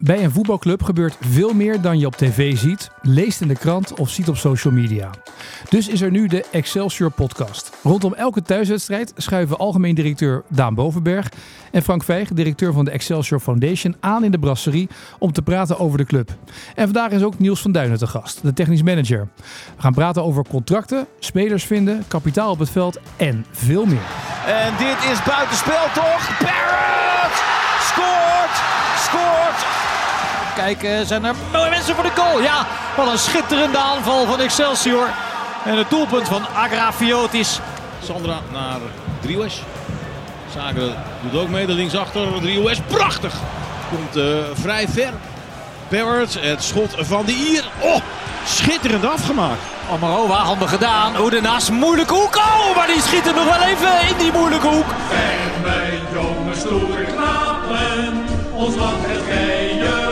[0.00, 3.94] Bij een voetbalclub gebeurt veel meer dan je op tv ziet, leest in de krant
[3.94, 5.10] of ziet op social media.
[5.68, 7.76] Dus is er nu de Excelsior podcast.
[7.82, 11.28] Rondom elke thuiswedstrijd schuiven algemeen directeur Daan Bovenberg
[11.70, 14.88] en Frank Vijg, directeur van de Excelsior Foundation, aan in de brasserie
[15.18, 16.30] om te praten over de club.
[16.74, 19.28] En vandaag is ook Niels van Duinen te gast, de technisch manager.
[19.76, 24.06] We gaan praten over contracten, spelers vinden, kapitaal op het veld en veel meer.
[24.46, 26.38] En dit is buitenspel toch?
[26.38, 27.42] Barrett
[27.80, 28.62] scoort!
[28.96, 29.47] Scoort!
[30.58, 32.40] Kijk, zijn er mooie mensen voor de goal?
[32.40, 35.08] Ja, wat een schitterende aanval van Excelsior.
[35.64, 37.60] En het doelpunt van Agrafiotis.
[38.04, 38.78] Sandra naar
[39.20, 39.62] Driehuis.
[40.54, 42.40] Zager doet ook mee, de linksachter.
[42.40, 43.34] Driehuis, prachtig!
[43.90, 45.12] Komt uh, vrij ver.
[45.88, 47.64] Barrett, het schot van de Ier.
[47.78, 48.00] Oh,
[48.44, 49.60] schitterend afgemaakt.
[49.92, 51.20] Amarova, handig gedaan.
[51.20, 52.36] Oedenas, moeilijke hoek.
[52.36, 54.90] Oh, maar die schiet er nog wel even in die moeilijke hoek.
[55.10, 60.07] En mijn jonge stoere knapen, ons land het geheime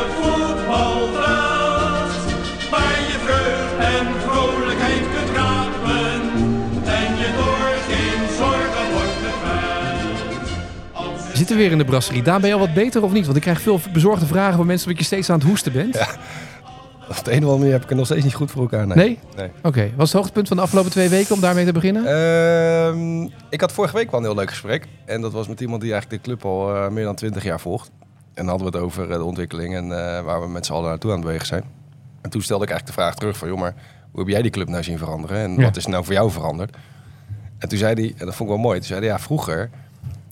[11.46, 12.22] zitten weer in de brasserie.
[12.22, 13.24] Daan, ben je al wat beter of niet?
[13.24, 15.94] Want ik krijg veel bezorgde vragen van mensen dat je steeds aan het hoesten bent.
[15.94, 16.06] Ja.
[17.08, 18.86] Op de een of andere manier heb ik het nog steeds niet goed voor elkaar.
[18.86, 18.96] Nee?
[18.96, 19.18] Nee?
[19.36, 19.50] Nee.
[19.62, 19.80] Oké.
[19.96, 22.04] Wat is het hoogtepunt van de afgelopen twee weken om daarmee te beginnen?
[22.06, 24.86] Ehm, ik had vorige week wel een heel leuk gesprek.
[25.04, 27.60] En dat was met iemand die eigenlijk de club al eh, meer dan 20 jaar
[27.60, 27.90] volgt.
[27.98, 30.72] En dan hadden we het over eh, de ontwikkeling en eh, waar we met z'n
[30.72, 31.64] allen naartoe aan het bewegen zijn.
[32.22, 33.48] En toen stelde ik eigenlijk de vraag terug van...
[33.48, 33.74] joh, maar
[34.10, 35.36] hoe heb jij die club nou zien veranderen?
[35.38, 35.62] En Ja.
[35.62, 36.76] wat is nou voor jou veranderd?
[37.58, 38.78] En toen zei hij, en dat vond ik wel mooi...
[38.78, 39.70] toen zei hij, ja, vroeger...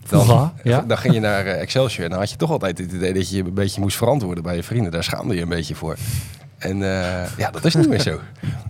[0.09, 0.81] Dan, ja.
[0.81, 3.29] dan ging je naar eh, Excelsior en dan had je toch altijd het idee dat
[3.29, 4.91] je een beetje moest verantwoorden bij je vrienden.
[4.91, 5.95] Daar schaamde je een beetje voor.
[6.57, 8.19] En eh, ja, dat is niet meer zo.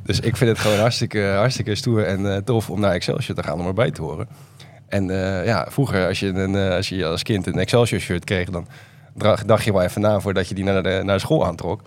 [0.03, 3.43] Dus ik vind het gewoon hartstikke, hartstikke stoer en eh, tof om naar Excelsior te
[3.43, 4.27] gaan om erbij te horen.
[4.87, 5.07] En
[5.45, 8.67] ja, vroeger als je, een, als je als kind een Excelsior shirt kreeg, dan
[9.45, 11.81] dacht je wel even na voordat je die naar de, naar school aantrok.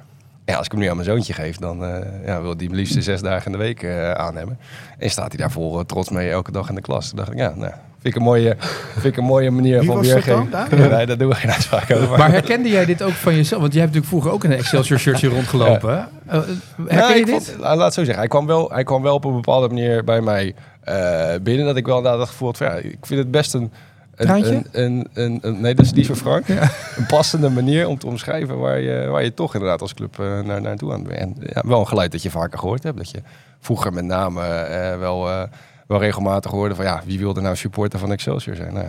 [0.44, 1.78] Ja, als ik hem nu aan mijn zoontje geef, dan
[2.24, 3.84] ja, wil die hem liefst zes dagen in de week
[4.16, 4.58] aan hebben.
[4.98, 7.08] En staat hij daar vol eh, trots mee elke dag in de klas.
[7.08, 8.56] Toen dacht ik, ja, nou, vind ik een mooie,
[8.92, 10.48] vind ik een mooie manier Wie van weergeven.
[10.50, 10.66] Ja,
[10.96, 12.18] nee, daar doen we geen uitspraak over.
[12.18, 13.60] Maar herkende jij dit ook van jezelf?
[13.60, 15.90] Want jij hebt natuurlijk vroeger ook in een Excelsior shirtje rondgelopen.
[15.90, 15.98] hè?
[15.98, 16.42] Eh,
[16.76, 17.44] herken Nou, je ik dit?
[17.48, 18.18] vond- laat het zo zeggen.
[18.18, 21.66] Hij kwam, wel, hij kwam wel op een bepaalde manier bij mij eh, binnen.
[21.66, 23.72] Dat ik wel inderdaad het gevoel had van, ja, ik vind het best een...
[24.16, 26.48] Een, een, een, een, een- nee, dat is die van Frank.
[26.48, 30.40] Een passende manier om te omschrijven waar je, waar je toch inderdaad als club eh,
[30.40, 31.18] naar, naartoe aan bent.
[31.18, 32.96] En ja, wel een geluid dat je vaker gehoord hebt.
[32.96, 33.18] Dat je
[33.60, 35.42] vroeger met name eh, wel, eh,
[35.88, 38.74] wel regelmatig hoorde van ja, wie wilde nou supporter van Excelsior zijn?
[38.74, 38.86] Nou,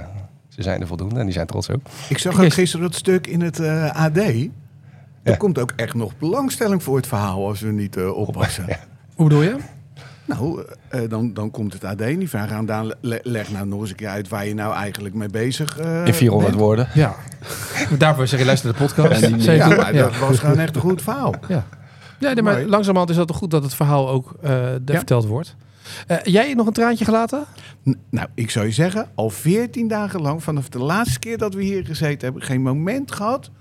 [0.49, 1.81] ze zijn er voldoende en die zijn trots ook.
[2.09, 4.17] Ik zag ook gisteren dat stuk in het eh, AD.
[4.17, 4.49] Er
[5.23, 5.35] Ja.
[5.35, 8.63] komt ook echt nog belangstelling voor het verhaal als we niet eh, oppassen.
[8.67, 8.77] Ja.
[9.15, 9.55] Hoe bedoel je?
[10.25, 13.67] Nou, eh, dan, dan komt het AD en die vragen aan Daan, le- leg nou
[13.67, 16.63] nog eens een keer uit waar je nou eigenlijk mee bezig eh In 400 bent.
[16.63, 16.87] woorden.
[16.93, 17.15] Ja.
[17.97, 19.21] Daarvoor zeg je luister de podcast.
[19.21, 19.77] En die- Ja, toen?
[19.77, 20.01] maar ja.
[20.03, 21.33] dat was gewoon echt een goed verhaal.
[21.47, 21.65] Ja.
[22.19, 22.67] Ja, nee, maar Mooi.
[22.67, 24.79] langzamerhand is dat toch goed dat het verhaal ook eh, Ja.
[24.85, 25.55] verteld wordt.
[26.07, 27.45] Eh, jij nog een traantje gelaten?
[27.89, 31.53] N- Nou, ik zou je zeggen, al 14 dagen lang, vanaf de laatste keer dat
[31.53, 33.51] we hier gezeten hebben, geen moment gehad.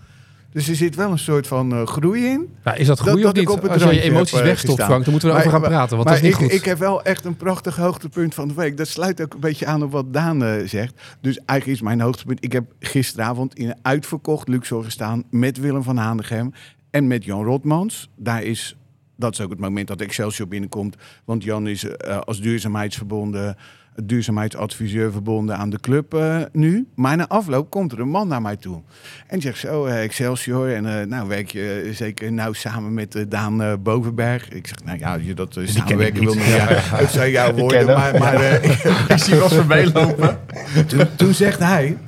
[0.52, 2.48] Dus er zit wel een soort van eh, groei in.
[2.64, 3.70] Ja, is dat goed Dat- of dat niet?
[3.70, 4.82] Als je emoties eh, wegstopt.
[4.82, 6.58] Frank, dan moeten we erover gaan praten, want maar dat is niet ik, goed.
[6.60, 8.76] ik heb wel echt een prachtig hoogtepunt van de week.
[8.76, 11.00] Dat sluit ook een beetje aan op wat Daan zegt.
[11.20, 12.44] Dus eigenlijk is mijn hoogtepunt...
[12.44, 15.24] Ik heb gisteravond in een uitverkocht Luxor gestaan...
[15.30, 16.52] met Willem van Hanegem
[16.90, 18.10] en met Jan Rotmans.
[18.16, 18.76] Daar is...
[19.18, 20.96] Dat is ook het moment dat Excelsior binnenkomt.
[21.24, 23.56] Want Jan is eh, als duurzaamheidsverbonden...
[24.02, 26.86] duurzaamheidsadviseur verbonden aan de club eh, nu.
[26.94, 28.82] Maar na afloop komt er een man naar mij toe.
[29.26, 30.74] En zegt zo, eh, Excelsior.
[30.74, 34.48] En nou werk je zeker nauw samen met Daan Bovenberg.
[34.48, 36.44] Ik zeg, nou ja, je dat uh, samenwerken wil niet.
[36.44, 36.66] Ja,
[37.02, 38.42] het zijn jouw woorden, maar, maar
[39.08, 40.38] ik, zie wel voorbij lopen.
[40.86, 41.98] Toen, toen zegt hij,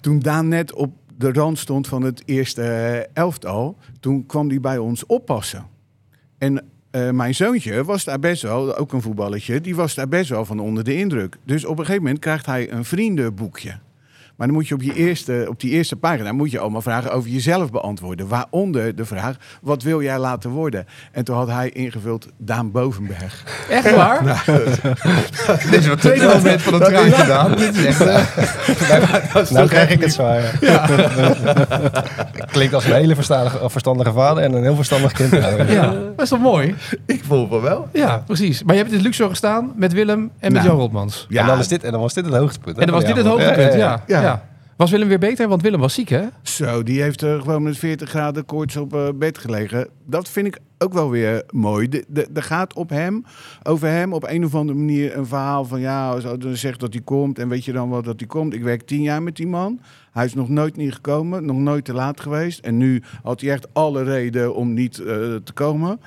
[0.00, 2.62] toen Daan net op de rand stond van het eerste
[3.12, 5.78] elftal, toen kwam hij bij ons oppassen.
[6.40, 10.30] En eh, mijn zoontje was daar best wel, ook een voetballetje, die was daar best
[10.30, 11.36] wel van onder de indruk.
[11.44, 13.78] Dus op een gegeven moment krijgt hij een vriendenboekje.
[14.40, 17.12] Maar dan moet je op, je eerste, op die eerste pagina moet je allemaal vragen
[17.12, 18.28] over jezelf beantwoorden.
[18.28, 20.86] Waaronder de vraag, wat wil jij laten worden?
[21.12, 23.44] En toen had hij ingevuld Daan Bovenberg.
[23.70, 24.22] Echt waar?
[25.70, 27.54] Dit is het tweede moment van een traantje gedaan.
[27.56, 29.50] Dit is echt...
[29.50, 30.58] Nou krijg ik het zwaar.
[32.50, 35.30] Klinkt als een hele verstandige, verstandige vader en een heel verstandig kind.
[35.68, 36.74] ja, dat is toch mooi?
[37.06, 37.88] Ik voel het wel.
[37.92, 38.62] Ja, precies.
[38.62, 40.66] Maar je hebt in het Luxor gestaan met Willem en met Nou.
[40.66, 41.26] Jan Rotmans.
[41.28, 42.76] Ja, En, dan is dit, en dan was dit het hoogtepunt.
[42.76, 43.78] hè, En dan was van dit het hoogtepunt, ja.
[43.78, 44.29] Ja, ja, ja.
[44.80, 45.48] Was Willem weer beter?
[45.48, 46.26] Want Willem was ziek, hè?
[46.42, 49.88] Zo, die heeft eh, gewoon met 40 graden koorts op eh, bed gelegen.
[50.06, 51.88] Dat vind ik ook wel weer mooi.
[52.34, 53.24] Er gaat op hem,
[53.62, 55.80] over hem op een of andere manier een verhaal van...
[55.80, 58.54] ja, hij zegt dat hij komt en weet je dan wel dat hij komt.
[58.54, 59.80] Ik werk tien jaar met die man.
[60.12, 62.58] Hij is nog nooit niet gekomen, nog nooit te laat geweest.
[62.58, 65.04] En nu had hij echt alle reden om niet eh,
[65.44, 66.00] te komen.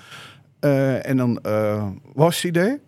[0.60, 1.40] Eh, en dan
[2.14, 2.80] was hij er.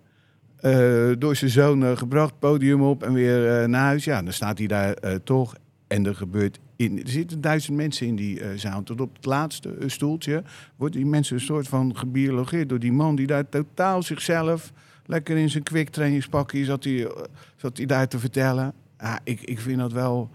[1.18, 4.04] Door zijn zoon gebracht, podium op en weer naar huis.
[4.04, 5.56] Ja, dan staat hij daar toch.
[5.88, 6.60] En er gebeurt.
[6.76, 8.84] In, er zitten duizend mensen in die eh, zaal.
[8.84, 10.44] Tot op het laatste eh, stoeltje
[10.76, 14.72] worden die mensen een soort van gebiologeerd door die man die daar totaal zichzelf.
[15.06, 17.24] lekker in zijn quick trainingspakje zat hij, eh,
[17.56, 18.74] zat hij daar te vertellen.
[19.00, 20.30] Ja, ik, ik vind dat wel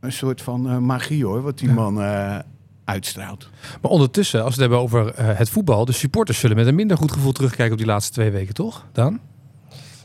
[0.00, 2.38] een soort van eh, magie hoor, wat die man eh,
[2.84, 3.48] uitstraalt.
[3.82, 5.84] Maar ondertussen, als we het hebben over eh, het voetbal...
[5.84, 8.86] de supporters zullen met een minder goed gevoel terugkijken op die laatste twee weken, toch?
[8.92, 9.20] Daan?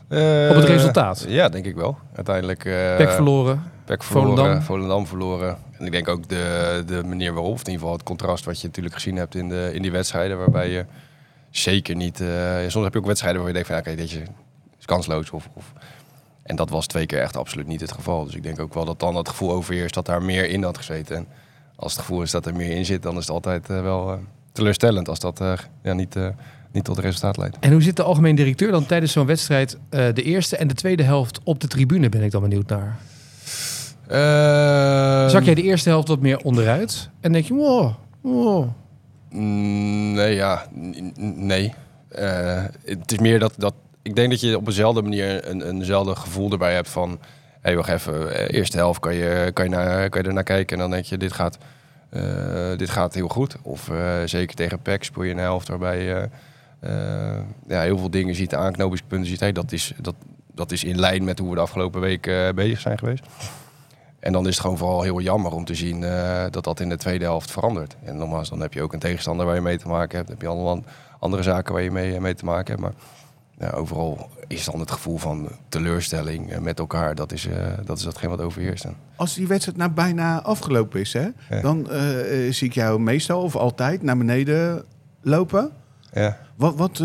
[0.08, 1.24] Op het resultaat.
[1.28, 1.98] Ja, denk ik wel.
[2.14, 2.64] Uiteindelijk...
[2.64, 3.62] eh Pek verloren.
[3.90, 4.62] Pek verloren, Volendam.
[4.62, 5.06] Volendam.
[5.06, 5.56] verloren.
[5.78, 8.66] En ik denk ook de, de manier waarop, in ieder geval het contrast wat je
[8.66, 10.84] natuurlijk gezien hebt in, de, in die wedstrijden, waarbij je
[11.50, 12.20] zeker niet...
[12.20, 14.10] eh, soms heb je ook wedstrijden waar je denkt van, ja, oké, dit
[14.78, 15.30] is kansloos.
[15.30, 15.72] Of, of,
[16.42, 18.24] en dat was twee keer echt absoluut niet het geval.
[18.24, 20.76] Dus ik denk ook wel dat dan het gevoel overheerst dat daar meer in had
[20.76, 21.16] gezeten.
[21.16, 21.26] En
[21.76, 24.12] als het gevoel is dat er meer in zit, dan is het altijd eh, wel
[24.12, 24.18] eh,
[24.52, 25.42] teleurstellend als dat
[25.82, 26.16] ja, niet,
[26.72, 27.56] niet tot resultaat leidt.
[27.60, 29.78] En hoe zit de algemeen directeur dan tijdens zo'n wedstrijd...
[29.90, 32.98] de eerste en de tweede helft op de tribune, ben ik dan benieuwd naar.
[34.10, 37.08] Ehm, Zak jij de eerste helft wat meer onderuit?
[37.20, 38.68] En denk je, wow, wow.
[39.30, 40.66] Mm, Nee, ja,
[41.16, 41.74] nee.
[42.08, 46.16] Eh, het is meer dat, dat ik denk dat je op eenzelfde manier een, eenzelfde
[46.16, 47.18] gevoel erbij hebt van, hé,
[47.60, 50.42] hey, wacht even, eh, eerste helft kan je, kan je, naar, kan je er naar
[50.42, 51.58] kijken en dan denk je, dit gaat,
[52.10, 52.22] eh,
[52.76, 53.56] dit gaat heel goed.
[53.62, 53.90] Of
[54.24, 56.28] zeker tegen PEC speel je een helft waarbij je
[57.68, 59.40] ja, heel veel dingen ziet, aanknopingspunten ziet.
[59.40, 60.14] Hey, dat, is, dat,
[60.54, 63.24] dat is in lijn met hoe we de afgelopen week bezig zijn geweest.
[64.20, 66.88] En dan is het gewoon vooral heel jammer om te zien eh, dat dat in
[66.88, 67.96] de tweede helft verandert.
[68.04, 70.28] En nogmaals, dan heb je ook een tegenstander waar je mee te maken hebt.
[70.28, 70.84] Dan heb je allemaal
[71.18, 72.80] andere zaken waar je mee, mee te maken hebt.
[72.80, 72.92] Maar
[73.68, 77.14] ja, overal is dan het gevoel van teleurstelling eh, met elkaar.
[77.14, 78.86] Dat is, eh, dat is datgene wat overheerst.
[79.16, 81.60] Als die wedstrijd nou bijna afgelopen is, hè, Ja.
[81.60, 81.86] dan
[82.50, 84.84] zie ik jou meestal of altijd naar beneden
[85.22, 85.70] lopen.
[86.12, 86.38] ja.
[86.56, 86.96] Wat, wat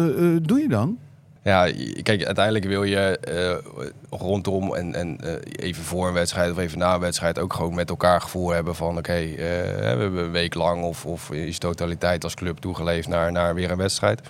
[0.42, 0.98] doe je dan?
[1.46, 1.72] Ja,
[2.04, 6.78] kijk, uiteindelijk wil je eh, rondom en, en eh, even voor een wedstrijd of even
[6.78, 9.36] na een wedstrijd ook gewoon met elkaar gevoel hebben van oké, eh,
[9.78, 13.72] we hebben een week lang of, of is totaliteit als club toegeleefd naar, naar weer
[13.72, 14.22] een wedstrijd.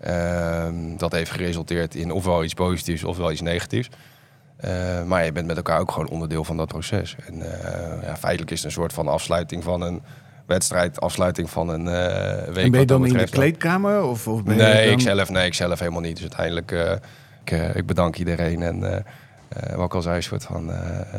[0.00, 3.88] Ehm, dat heeft geresulteerd in ofwel iets positiefs ofwel iets negatiefs.
[4.56, 7.16] Eh, maar je bent met elkaar ook gewoon onderdeel van dat proces.
[7.26, 7.38] En
[8.02, 10.02] ja, feitelijk is het een soort van afsluiting van een
[10.52, 12.64] wedstrijd, afsluiting van een eh, week.
[12.64, 14.02] En ben je dan in de kleedkamer?
[14.02, 14.92] Of, of ben je Nee, dan...
[14.92, 16.12] ik zelf, nee, ik zelf helemaal niet.
[16.12, 16.92] Dus uiteindelijk, eh,
[17.44, 18.62] ik, eh, ik bedank iedereen.
[18.62, 19.00] En eh
[19.48, 20.70] eh, wat ik al zei, soort van,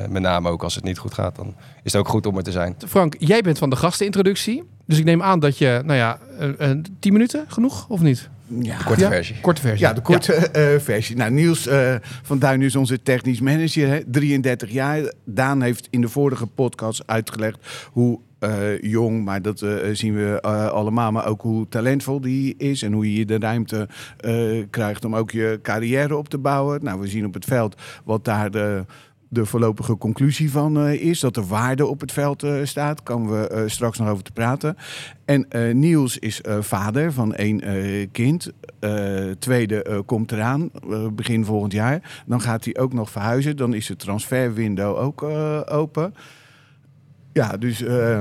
[0.09, 2.43] met name ook als het niet goed gaat, dan is het ook goed om er
[2.43, 2.75] te zijn.
[2.87, 4.63] Frank, jij bent van de gastenintroductie.
[4.85, 8.29] Dus ik neem aan dat je, nou ja, een, een 10 minuten genoeg of niet?
[8.61, 8.77] Ja.
[8.85, 9.09] Korte Ja?
[9.09, 9.35] versie.
[9.41, 9.87] Korte versie.
[9.87, 11.15] Ja, de korte eh, versie.
[11.15, 15.13] Nou, Niels eh, van Duin is onze technisch manager, hè, 33 jaar.
[15.25, 17.57] Daan heeft in de vorige podcast uitgelegd
[17.91, 22.55] hoe eh, jong, maar dat eh, zien we eh, allemaal, maar ook hoe talentvol die
[22.57, 23.87] is en hoe je de ruimte
[24.69, 26.83] krijgt om ook je carrière op te bouwen.
[26.83, 28.85] Nou, we zien op het veld wat daar de
[29.33, 31.19] de voorlopige conclusie van is.
[31.19, 33.03] Dat er waarde op het veld eh, staat.
[33.03, 34.77] Komen we straks nog over te praten.
[35.25, 35.47] En
[35.79, 37.61] Niels is vader van één
[38.11, 38.51] kind.
[39.39, 40.69] Tweede komt eraan,
[41.13, 42.23] begin volgend jaar.
[42.25, 43.57] Dan gaat hij ook nog verhuizen.
[43.57, 45.23] Dan is het transferwindow ook
[45.69, 46.13] open.
[47.33, 47.81] Ja, dus...
[47.81, 48.19] eh,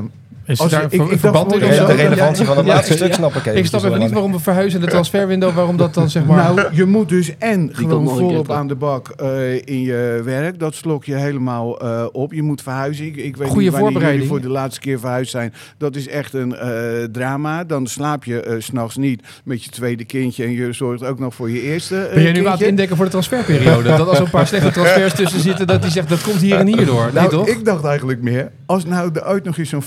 [0.52, 1.58] Is Als- daar ik- een ik dacht verband in?
[1.58, 3.58] de relevantie van het Ja, laatste ja, stuk snap ik even.
[3.58, 6.54] Ik snap even niet waarom we verhuizen en de transferwindow, waarom dat dan zeg maar...
[6.54, 10.58] Nou, je moet dus en gewoon een volop aan de bak eh, in je werk.
[10.58, 12.32] Dat slok je helemaal eh, op.
[12.32, 13.04] Je moet verhuizen.
[13.06, 14.12] Ik, ik weet Goeie niet voorbereiding.
[14.22, 15.54] jullie voor de laatste keer verhuisd zijn.
[15.78, 16.68] Dat is echt een eh,
[17.12, 17.64] drama.
[17.64, 20.44] Dan slaap je eh, s s'nachts niet met je tweede kindje.
[20.44, 23.04] En je zorgt ook nog voor je eerste Ben jij nu aan het indekken voor
[23.04, 23.88] de transferperiode?
[23.96, 26.56] dat als er een paar slechte transfers tussen zitten, dat die zegt dat komt hier
[26.58, 27.04] en hier door.
[27.04, 27.46] Nee, Nou, toch?
[27.48, 29.82] ik dacht eigenlijk meer, als nou er ooit nog eens zo'n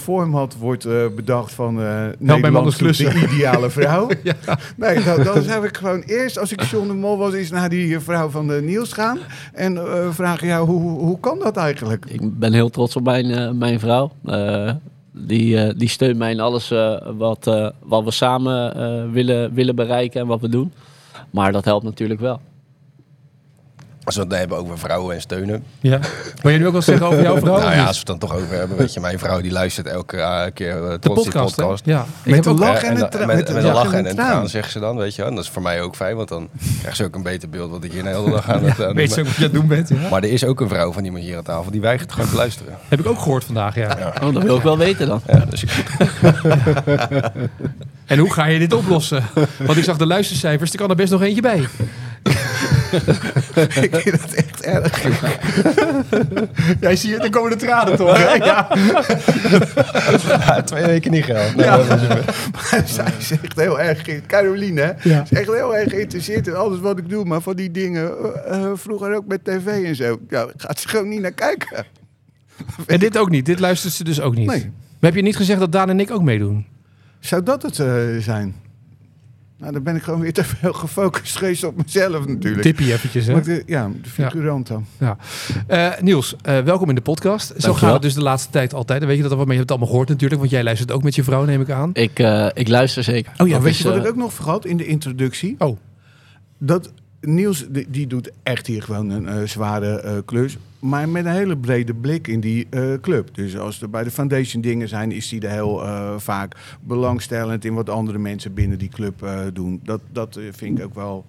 [0.60, 1.86] wordt eh, bedacht van eh
[2.20, 4.08] man Nederland de ideale vrouw.
[4.76, 7.70] Nee, dan, dan zou ik gewoon eerst, als ik John de Mol was, eens naar
[7.70, 9.18] die vrouw van de Niels gaan.
[9.54, 12.06] En eh, vragen, ja, hoe, hoe hoe kan dat eigenlijk?
[12.08, 14.12] Ik ben heel trots op mijn, eh, mijn vrouw.
[14.26, 14.72] Eh,
[15.12, 19.54] die, eh, die steunt mij in alles eh, wat, eh, wat we samen eh, willen,
[19.54, 20.72] willen bereiken en wat we doen.
[21.30, 22.40] Maar dat helpt natuurlijk wel.
[24.06, 25.64] Als we het dan hebben over vrouwen en steunen.
[25.80, 26.00] Ja.
[26.42, 27.58] Wil je nu ook wel zeggen over jouw vrouw?
[27.60, 28.78] nou ja, als we het dan toch over hebben.
[28.78, 31.62] Weet je, mijn vrouw die luistert elke eh, keer uh, de trots die podcast, hè?
[31.62, 31.86] podcast.
[31.86, 32.06] Ja.
[32.24, 33.28] Ik Met een ook, lach Eh, en een dan- traan.
[33.28, 34.16] met, Met een lach en een traan.
[34.32, 35.24] traan, zeggen ze dan, weet je.
[35.24, 36.50] En dat is voor mij ook fijn, want dan
[36.82, 38.94] krijg ze ook een beter beeld wat ik hier de hele dag aan het aan
[38.94, 39.90] weet ze ook wat je aan het doen bent?
[39.90, 40.10] Ja.
[40.10, 42.36] Maar er is ook een vrouw van iemand hier aan tafel die weigert gewoon te
[42.36, 42.78] luisteren.
[42.88, 44.14] Heb ik ook gehoord vandaag, ja.
[44.24, 45.22] Oh, dat wil ik wel weten dan.
[45.28, 45.72] Ja, dus ik,
[48.06, 49.24] En hoe ga je dit oplossen?
[49.60, 51.68] Want ik zag de luistercijfers, er kan er best nog eentje bij.
[53.86, 55.04] ik vind dat echt erg.
[56.82, 58.18] Jij ziet het, dan komen de tranen toch?
[58.18, 58.34] hè?
[58.34, 58.68] Ja.
[60.28, 61.26] ja, twee weken niet.
[61.26, 61.44] Ja.
[61.56, 62.08] Nou, is-
[62.52, 64.02] Maar zij is echt heel erg...
[64.28, 64.92] Caroline, hè?
[65.10, 65.22] Ja.
[65.24, 67.26] Is echt heel erg geïnteresseerd in alles wat ik doe.
[67.26, 68.12] Maar van die dingen,
[68.46, 70.20] eh, eh, vroeger ook met tv en zo.
[70.30, 71.86] Ja, gaat ze gewoon niet naar kijken.
[72.86, 74.48] En dit ook niet, dit luistert ze dus ook niet.
[74.48, 74.60] Nee.
[75.00, 76.66] Maar heb je niet gezegd dat Daan en ik ook meedoen?
[77.20, 77.88] Zou dat het eh,
[78.20, 78.56] zijn?
[79.58, 82.62] Nou, dan ben ik gewoon weer te veel gefocust geweest op mezelf natuurlijk.
[82.62, 83.34] Tippie eventjes, hè?
[83.34, 84.86] Maar de, ja, de figurant dan.
[85.00, 85.18] Ja.
[85.68, 87.54] Eh, Niels, eh, welkom in de podcast.
[87.58, 89.00] Zo gaat het dus de laatste tijd altijd.
[89.00, 89.56] Dan weet je dat al wat mee.
[89.56, 91.70] Je hebt het allemaal gehoord natuurlijk, want jij luistert ook met je vrouw, neem ik
[91.70, 91.90] aan.
[91.94, 93.32] Ik, eh, ik luister zeker.
[93.38, 95.56] Oh ja, Dat weet is, je wat ik ook nog vergat in de introductie?
[95.58, 95.78] Oh,
[96.58, 100.58] Dat Niels, die, die doet echt hier gewoon een zware eh, klus.
[100.86, 103.36] Maar met een hele brede blik in die eh, club.
[103.36, 107.66] Dus als er bij de foundation dingen zijn, is hij er heel eh, vaak belangstellend
[107.66, 109.80] in wat andere mensen binnen die club eh, doen.
[109.84, 111.26] Dat, dat vind ik ook wel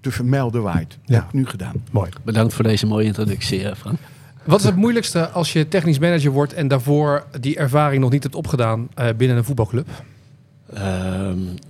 [0.00, 0.88] te vermelden waard.
[0.90, 1.14] Dat Ja.
[1.14, 1.74] heb ik nu gedaan.
[1.92, 2.10] mooi.
[2.24, 3.98] Bedankt voor deze mooie introductie, Frank.
[4.44, 8.22] Wat is het moeilijkste als je technisch manager wordt en daarvoor die ervaring nog niet
[8.22, 9.88] hebt opgedaan eh, binnen een voetbalclub?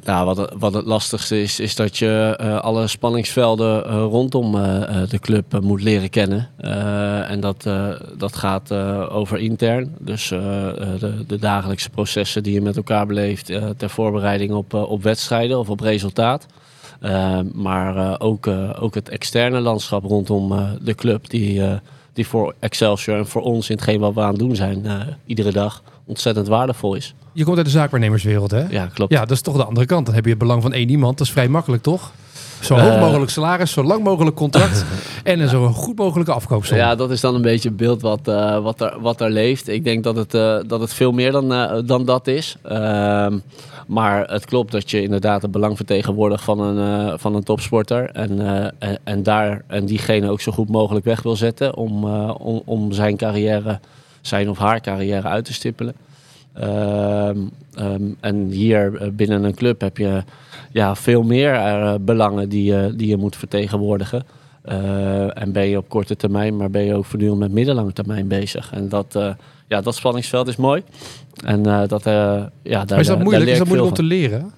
[0.05, 4.55] Nou, wat, het- wat het lastigste is, is dat je eh, alle spanningsvelden eh, rondom
[4.55, 6.49] eh, de club moet leren kennen.
[7.29, 7.69] En dat,
[8.17, 8.73] dat gaat
[9.11, 9.95] over intern.
[9.99, 15.59] Dus de, de dagelijkse processen die je met elkaar beleeft ter voorbereiding op, op wedstrijden
[15.59, 16.47] of op resultaat.
[17.01, 18.47] Ehm, maar ook,
[18.81, 21.63] ook het externe landschap rondom de club, die,
[22.13, 24.85] die voor Excelsior en voor ons in hetgeen wat we aan het doen zijn,
[25.27, 27.15] iedere dag ontzettend waardevol is.
[27.33, 28.65] Je komt uit de zaakwaarnemerswereld, hè?
[28.69, 29.13] Ja, klopt.
[29.13, 30.07] Ja, dat is toch de andere kant.
[30.07, 31.19] Dan heb je het belang van één iemand.
[31.19, 32.13] Dat is vrij makkelijk, toch?
[32.61, 33.01] Zo hoog Eh.
[33.01, 34.85] mogelijk salaris, zo lang mogelijk contract
[35.25, 36.77] en een zo goed mogelijke afkoopsom.
[36.77, 39.69] Ja, dat is dan een beetje het beeld wat, eh, wat, er, wat er leeft.
[39.69, 41.49] Ik denk dat het, eh, dat het veel meer dan,
[41.87, 42.57] dan dat is.
[42.63, 43.39] Ehm,
[43.87, 48.11] maar het klopt dat je inderdaad het belang vertegenwoordigt van een, van een topsporter.
[48.11, 48.41] En,
[48.79, 52.93] en, en daar en diegene ook zo goed mogelijk weg wil zetten om, om, om
[52.93, 53.81] zijn carrière,
[54.21, 55.95] zijn of haar carrière uit te stippelen.
[56.55, 57.39] Ehm,
[57.75, 60.23] ehm, en hier eh, binnen een club heb je
[60.73, 64.27] ja, veel meer eh, belangen die, je die je moet vertegenwoordigen.
[64.63, 68.29] Eh, en ben je op korte termijn, maar ben je ook voortdurend met middellange termijn
[68.29, 68.73] bezig.
[68.73, 69.19] En dat,
[69.69, 70.83] ja, dat spanningsveld is mooi.
[71.45, 73.51] En dat, ja, daar, Maar is dat moeilijk?
[73.51, 74.53] Is dat moeilijk om te leren?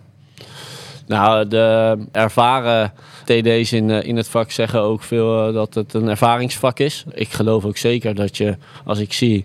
[1.07, 2.93] Nou, de ervaren
[3.25, 7.05] TD's in, in het vak zeggen ook veel dat het een ervaringsvak is.
[7.13, 9.45] Ik geloof ook zeker dat je, als ik zie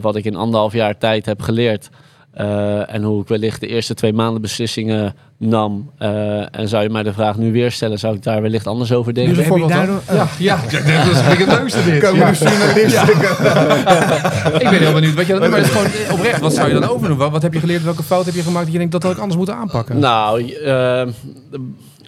[0.00, 1.88] wat ik in anderhalf jaar tijd heb geleerd...
[2.32, 5.90] eh, en hoe ik wellicht de eerste twee maanden beslissingen nam...
[5.98, 8.92] eh, en zou je mij de vraag nu weer stellen, zou ik daar wellicht anders
[8.92, 9.34] over denken?
[9.34, 10.56] Dus nog- Ja, ja.
[10.56, 12.02] dat is vind ik het leukste dit.
[12.02, 12.30] Komen Ja.
[12.32, 13.08] de journalisten.
[14.62, 15.14] Ik ben heel benieuwd.
[15.14, 17.16] Wat je, maar het is gewoon eh, oprecht, wat zou je dan overdoen?
[17.16, 17.82] Wat, wat heb je geleerd?
[17.84, 19.98] Welke fout heb je gemaakt dat je denkt dat had ik anders moeten aanpakken?
[19.98, 21.02] Nou, eh,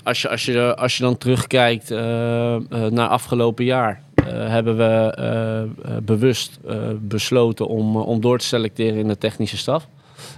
[0.03, 4.01] als, je, als, je, als je dan terugkijkt eh, eh, naar afgelopen jaar, eh,
[4.33, 5.69] hebben we eh, eh,
[6.03, 9.89] bewust eh, besloten om, eh, om door te selecteren in de technische staf.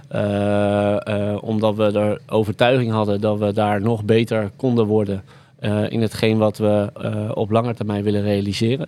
[0.07, 5.23] Eh, eh, omdat we er overtuiging hadden dat we daar nog beter konden worden
[5.59, 8.87] eh, in hetgeen wat we eh, op lange termijn willen realiseren.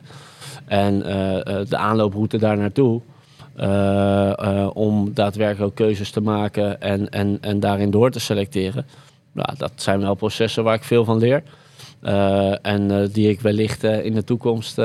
[0.65, 3.01] En eh, eh, de aanlooproute daar naartoe.
[3.55, 8.85] eh, eh, om daadwerkelijk ook keuzes te maken en, en, en daarin door te selecteren.
[9.31, 11.43] Nou, dat zijn wel processen waar ik veel van leer.
[12.05, 14.79] Eh, en eh, die ik wellicht eh, in de toekomst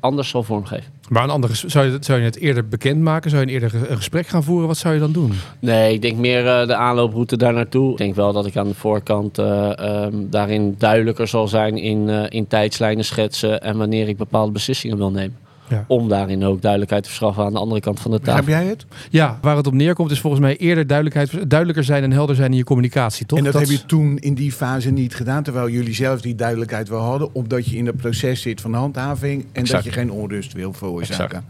[0.00, 0.92] anders zal vormgeven.
[1.08, 3.30] Maar een andere, zou, je, zou je het eerder bekendmaken?
[3.30, 4.66] Zou je een eerder een gesprek gaan voeren?
[4.66, 5.32] Wat zou je dan doen?
[5.58, 7.90] Nee, ik denk meer de aanlooproute daar naartoe.
[7.90, 12.08] Ik denk wel dat ik aan de voorkant eh, ehm, daarin duidelijker zal zijn in,
[12.08, 15.45] in tijdslijnen schetsen en wanneer ik bepaalde beslissingen wil nemen.
[15.68, 15.84] Ja.
[15.88, 18.44] Om daarin ook duidelijkheid te verschaffen aan de andere kant van de tafel.
[18.44, 18.86] jij het?
[19.10, 22.50] Ja, waar het op neerkomt is volgens mij eerder duidelijkheid, duidelijker zijn en helder zijn
[22.50, 23.38] in je communicatie, toch?
[23.38, 26.88] en dat, heb je toen in die fase niet gedaan, terwijl jullie zelf die duidelijkheid
[26.88, 29.84] wel hadden, omdat je in het proces zit van handhaving en Exact.
[29.84, 31.44] dat je geen onrust wil veroorzaken.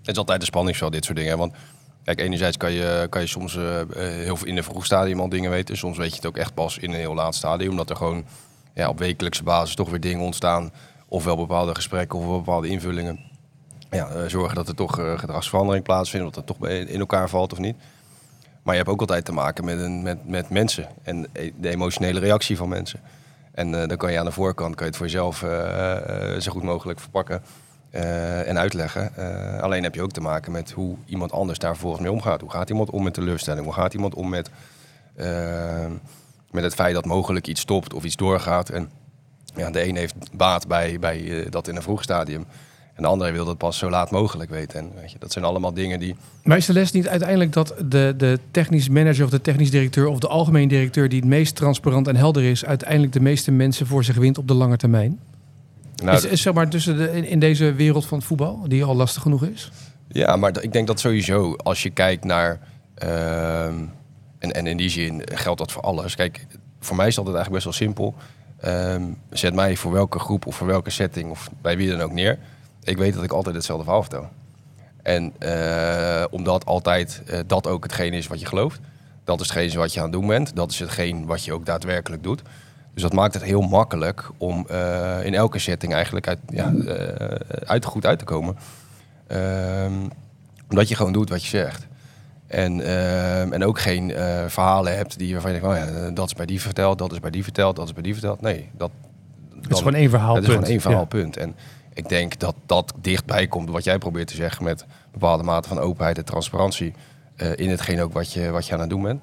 [0.00, 1.38] Het is altijd een spanningsveld, dit soort dingen.
[1.38, 1.52] Want
[2.04, 5.20] kijk, enerzijds kan je, kan je soms eh, eh, heel veel in een vroeg stadium
[5.20, 5.76] al dingen weten.
[5.76, 7.70] Soms weet je het ook echt pas in een heel laat stadium.
[7.70, 8.24] Omdat er gewoon
[8.74, 10.70] ja, op wekelijkse basis toch weer dingen ontstaan.
[11.12, 13.20] Ofwel bepaalde gesprekken of bepaalde invullingen.
[13.90, 16.26] Ja, eh, zorgen dat er toch eh, gedragsverandering plaatsvindt.
[16.26, 17.76] Dat het toch in elkaar valt of niet.
[18.62, 20.88] Maar je hebt ook altijd te maken met, een, met, met mensen.
[21.02, 23.00] En e- de emotionele reactie van mensen.
[23.52, 25.38] En eh, dan kan je aan de voorkant kan je het voor jezelf
[26.42, 27.42] zo goed mogelijk verpakken
[27.90, 29.12] en uitleggen.
[29.62, 32.40] Alleen heb je ook te maken met hoe iemand anders daar vervolgens mee omgaat.
[32.40, 33.64] Hoe gaat iemand om met teleurstelling?
[33.64, 34.50] Hoe gaat iemand om met,
[36.50, 38.68] met het feit dat mogelijk iets stopt of iets doorgaat?
[38.68, 38.90] En
[39.56, 42.44] ja, de een heeft baat bij, bij eh, dat in een vroeg stadium.
[42.94, 44.78] En de andere wil dat pas zo laat mogelijk weten.
[44.78, 46.16] En weet je, dat zijn allemaal dingen die...
[46.42, 50.06] Maar is de les niet uiteindelijk dat de, de technisch manager of de technisch directeur
[50.06, 53.86] of de algemeen directeur die het meest transparant en helder is, uiteindelijk de meeste mensen
[53.86, 55.20] voor zich wint op de lange termijn?
[56.02, 58.84] Nou, is, is zeg maar tussen de, in, in deze wereld van het voetbal, die
[58.84, 59.70] al lastig genoeg is?
[60.08, 62.60] Ja, maar ik denk dat sowieso als je kijkt naar.
[62.94, 63.74] ehm,
[64.38, 66.14] en, en in die zin geldt dat voor alles.
[66.14, 66.46] Kijk,
[66.80, 68.14] voor mij is dat eigenlijk best wel simpel.
[68.60, 72.12] Ehm, zet mij voor welke groep of voor welke setting of bij wie dan ook
[72.12, 72.38] neer.
[72.82, 74.28] Ik weet dat ik altijd hetzelfde verhaal vertel.
[75.02, 78.80] En eh, omdat altijd eh, dat ook hetgeen is wat je gelooft.
[79.24, 80.56] Dat is hetgeen wat je aan het doen bent.
[80.56, 82.42] Dat is hetgeen wat je ook daadwerkelijk doet.
[82.94, 86.72] Dus dat maakt het heel makkelijk om eh, in elke setting eigenlijk uit, ja,
[87.82, 88.56] goed uit te komen.
[89.26, 90.08] Ehm,
[90.68, 91.86] omdat je gewoon doet wat je zegt.
[92.50, 96.26] En, ehm, en ook geen eh, verhalen hebt die waarvan je denkt, oh ja, dat
[96.26, 98.40] is bij die verteld, dat is bij die verteld, dat is bij die verteld.
[98.40, 98.90] Nee, dat,
[99.60, 100.34] Het is gewoon één verhaal.
[100.34, 101.06] het is gewoon één verhaal, Ja.
[101.06, 101.36] punt.
[101.36, 101.54] En
[101.94, 105.78] ik denk dat dat dichtbij komt wat jij probeert te zeggen met bepaalde mate van
[105.78, 106.92] openheid en transparantie
[107.36, 109.20] eh, in hetgeen ook wat je, wat je aan het doen bent.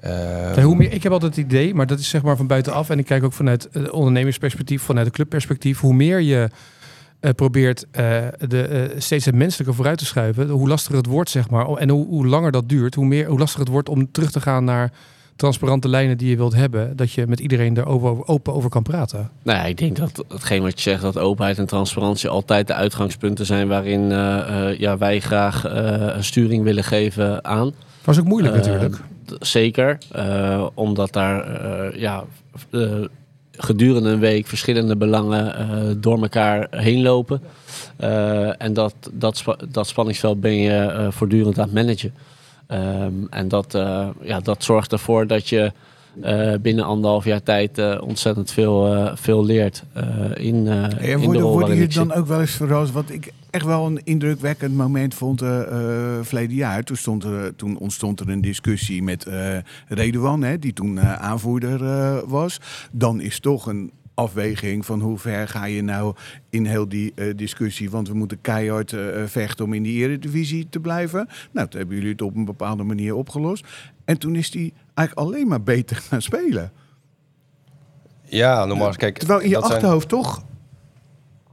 [0.00, 2.90] Ehm, hoe meer, ik heb altijd het idee, maar dat is zeg maar van buitenaf.
[2.90, 5.80] En ik kijk ook vanuit uh, ondernemersperspectief, vanuit de clubperspectief.
[5.80, 6.48] Hoe meer je
[7.26, 8.18] uh, probeert uh,
[8.48, 11.66] de, uh, steeds het menselijke vooruit te schuiven, hoe lastiger het wordt, zeg maar.
[11.66, 14.40] En hoe, hoe langer dat duurt, hoe, meer, hoe lastiger het wordt om terug te
[14.40, 14.92] gaan naar
[15.36, 16.96] transparante lijnen die je wilt hebben.
[16.96, 19.30] Dat je met iedereen er over, open over kan praten.
[19.42, 22.74] Nou ja, ik denk dat hetgeen wat je zegt, dat openheid en transparantie altijd de
[22.74, 24.08] uitgangspunten zijn waarin
[24.78, 25.64] ja, wij graag
[26.16, 27.72] een sturing willen geven aan.
[28.04, 28.96] Was ook moeilijk natuurlijk.
[29.40, 29.98] Zeker,
[30.74, 32.24] omdat daar ja,
[33.56, 37.42] gedurende een week verschillende belangen door elkaar heen lopen.
[38.58, 42.14] en dat, dat, spa dat spanningsveld ben je voortdurend aan het managen.
[42.70, 43.72] Um, en dat,
[44.22, 45.72] ja, dat zorgt ervoor dat je
[46.60, 49.82] binnen anderhalf jaar tijd ontzettend veel, veel leert
[50.34, 52.92] in, en in worden, de rol worden je dan ook wel eens verrast?
[52.92, 55.64] Wat ik echt wel een indrukwekkend moment vond uh, uh,
[56.22, 56.82] verleden jaar.
[56.82, 59.56] Toen, stond er, toen ontstond er een discussie met uh,
[59.88, 61.78] Redouan, hè, die toen aanvoerder
[62.28, 62.60] was.
[62.92, 66.14] Dan is toch een afweging van hoe ver ga je nou
[66.50, 67.90] in heel die discussie.
[67.90, 68.94] Want we moeten keihard
[69.26, 71.28] vechten om in die eredivisie te blijven.
[71.52, 73.66] Nou, toen hebben jullie het op een bepaalde manier opgelost.
[74.04, 76.72] En toen is die eigenlijk alleen maar beter gaan spelen.
[78.22, 79.18] Ja, nogmaals, kijk.
[79.18, 80.44] Terwijl in je dat zijn- achterhoofd toch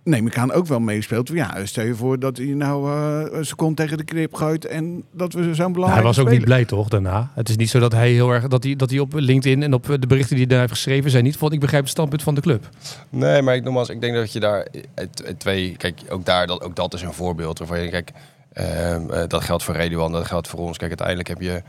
[0.03, 1.27] neem ik aan, ook wel meespeelt.
[1.27, 5.03] Ja, stel je voor dat hij nou uh, een seconde tegen de krip gooit en
[5.11, 7.31] dat we zo'n Nou, belangrijk hij was ook niet blij toch daarna.
[7.35, 9.73] Het is niet zo dat hij heel erg dat hij, dat hij op LinkedIn en
[9.73, 12.23] op de berichten die hij daar heeft geschreven zijn niet van ik begrijp het standpunt
[12.23, 12.69] van de club.
[13.09, 16.47] Nee, maar ik, nogmaals, ik denk dat je daar het, het twee, kijk, ook daar,
[16.47, 18.11] dat, ook dat is een voorbeeld waarvan je, kijk,
[18.53, 20.77] uh, uh, dat geldt voor Redouan, dat geldt voor ons.
[20.77, 21.61] Kijk, uiteindelijk heb je,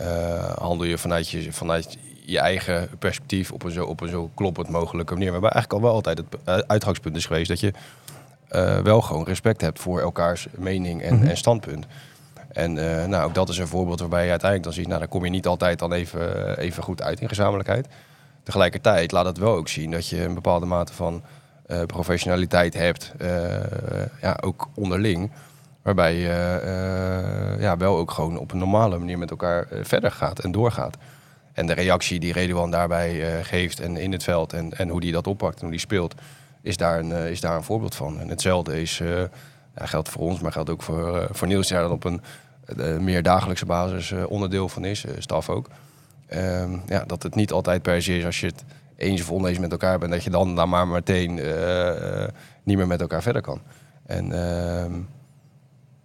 [0.00, 4.30] uh, handel je vanuit je, vanuit je eigen perspectief op een zo, op een zo
[4.34, 5.30] kloppend mogelijke manier.
[5.30, 7.72] Maar eigenlijk al wel altijd het uh, uitgangspunt is geweest dat je
[8.52, 11.28] uh, wel gewoon respect hebt voor elkaars mening en, mm -hmm.
[11.28, 11.86] en standpunt.
[12.52, 15.08] En uh, nou, ook dat is een voorbeeld waarbij je uiteindelijk dan ziet, nou, daar
[15.08, 17.88] kom je niet altijd dan even, even goed uit in gezamenlijkheid.
[18.42, 21.22] Tegelijkertijd laat het wel ook zien dat je een bepaalde mate van
[21.66, 23.12] uh, professionaliteit hebt,
[24.20, 25.30] ja, ook onderling.
[25.82, 30.52] Waarbij je ja, wel ook gewoon op een normale manier met elkaar verder gaat en
[30.52, 30.96] doorgaat.
[31.60, 35.12] En de reactie die Redouan daarbij geeft en in het veld en, en hoe die
[35.12, 36.14] dat oppakt en hoe die speelt,
[36.62, 38.20] is daar een, is daar een voorbeeld van.
[38.20, 38.98] En hetzelfde is,
[39.76, 42.20] ja, geldt voor ons, maar geldt ook voor, voor Niels, die daar op een
[43.00, 45.68] meer dagelijkse basis onderdeel van is, staf ook.
[46.34, 48.64] Um, ja, dat het niet altijd per se is als je het
[48.96, 51.34] eens of oneens met elkaar bent, dat je dan, dan maar meteen
[52.62, 53.60] niet meer met elkaar verder kan.
[54.06, 54.84] En uh,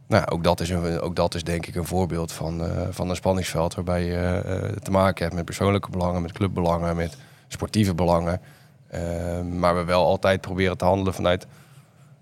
[0.08, 3.10] nou, ook, dat is een, ook dat is denk ik een voorbeeld van, uh, van
[3.10, 7.94] een spanningsveld waarbij je uh, te maken hebt met persoonlijke belangen, met clubbelangen, met sportieve
[7.94, 8.42] belangen.
[8.90, 11.48] Ehm, maar we wel altijd proberen te handelen vanuit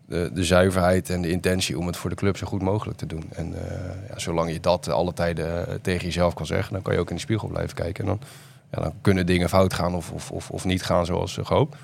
[0.06, 3.06] de, de, zuiverheid en de intentie om het voor de club zo goed mogelijk te
[3.06, 3.24] doen.
[3.32, 3.60] En uh,
[4.10, 7.16] ja, zolang je dat alle tijden tegen jezelf kan zeggen, dan kan je ook in
[7.16, 8.04] de spiegel blijven kijken.
[8.04, 8.20] En dan,
[8.72, 11.76] ja, dan kunnen dingen fout gaan of, of, of, of niet gaan zoals gehoopt.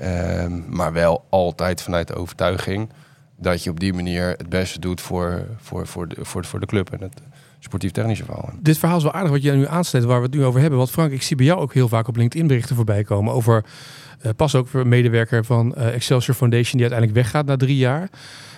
[0.00, 2.88] Um, maar wel altijd vanuit de overtuiging
[3.42, 6.66] dat je op die manier het beste doet voor, voor, voor, de, voor, voor de
[6.66, 7.22] club en het
[7.58, 8.50] sportief-technische verhaal.
[8.60, 10.78] Dit verhaal is wel aardig wat jij nu aansluit, waar we het nu over hebben.
[10.78, 13.64] Want Frank, ik zie bij jou ook heel vaak op LinkedIn berichten voorbij komen over...
[14.22, 18.08] Uh, pas ook een medewerker van uh, Excelsior Foundation die uiteindelijk weggaat na drie jaar.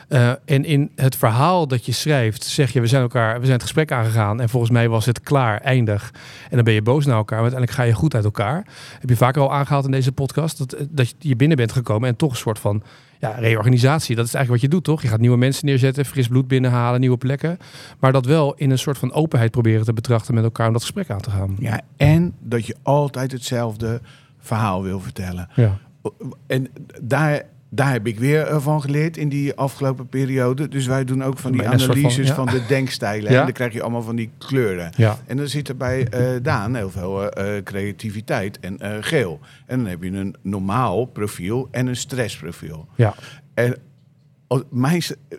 [0.08, 3.52] Eh, en in het verhaal dat je schrijft, zeg je, we zijn elkaar, we zijn
[3.52, 6.10] het gesprek aangegaan en volgens mij was het klaar, eindig.
[6.50, 8.66] En dan ben je boos naar elkaar, uiteindelijk ga je goed uit elkaar.
[9.00, 12.16] Heb je vaker al aangehaald in deze podcast dat, dat je binnen bent gekomen en
[12.16, 12.82] toch een soort van
[13.20, 14.16] ja, reorganisatie.
[14.16, 15.02] Dat is eigenlijk wat je doet, toch?
[15.02, 17.58] Je gaat nieuwe mensen neerzetten, fris bloed binnenhalen, nieuwe plekken.
[17.98, 20.82] Maar dat wel in een soort van openheid proberen te betrachten met elkaar om dat
[20.82, 21.56] gesprek aan te gaan.
[21.58, 24.00] Ja, en dat je altijd hetzelfde
[24.38, 25.48] verhaal wil vertellen.
[25.54, 25.78] Ja.
[26.46, 26.68] En
[27.02, 27.42] daar,
[27.74, 30.68] daar heb ik weer eh, van geleerd in die afgelopen periode.
[30.68, 32.34] Dus wij doen ook van die van- analyses ja.
[32.34, 33.32] van, de denkstijlen.
[33.32, 33.38] Ja.
[33.38, 34.92] En dan krijg je allemaal van die kleuren.
[34.96, 35.18] Ja.
[35.26, 39.40] En dan zit er bij eh, Daan heel veel eh, creativiteit en geel.
[39.66, 42.88] En dan heb je een normaal profiel en een stressprofiel.
[42.94, 43.14] Ja.
[43.54, 43.76] En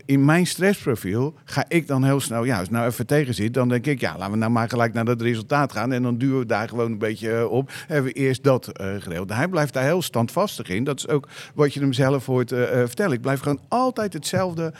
[0.06, 3.70] in mijn stressprofiel ga ik dan heel snel, ja, als nou even tegen zit, dan
[3.70, 5.92] denk ik, ja, laten we nou maar gelijk naar dat resultaat gaan.
[5.92, 7.72] En dan duwen we daar gewoon een beetje eh, op.
[7.88, 9.34] Hebben we eerst dat geregeld.
[9.34, 10.84] Hij blijft daar heel standvastig in.
[10.84, 13.14] Dat is ook wat je hem zelf hoort eh, vertellen.
[13.14, 14.74] Ik blijf gewoon altijd hetzelfde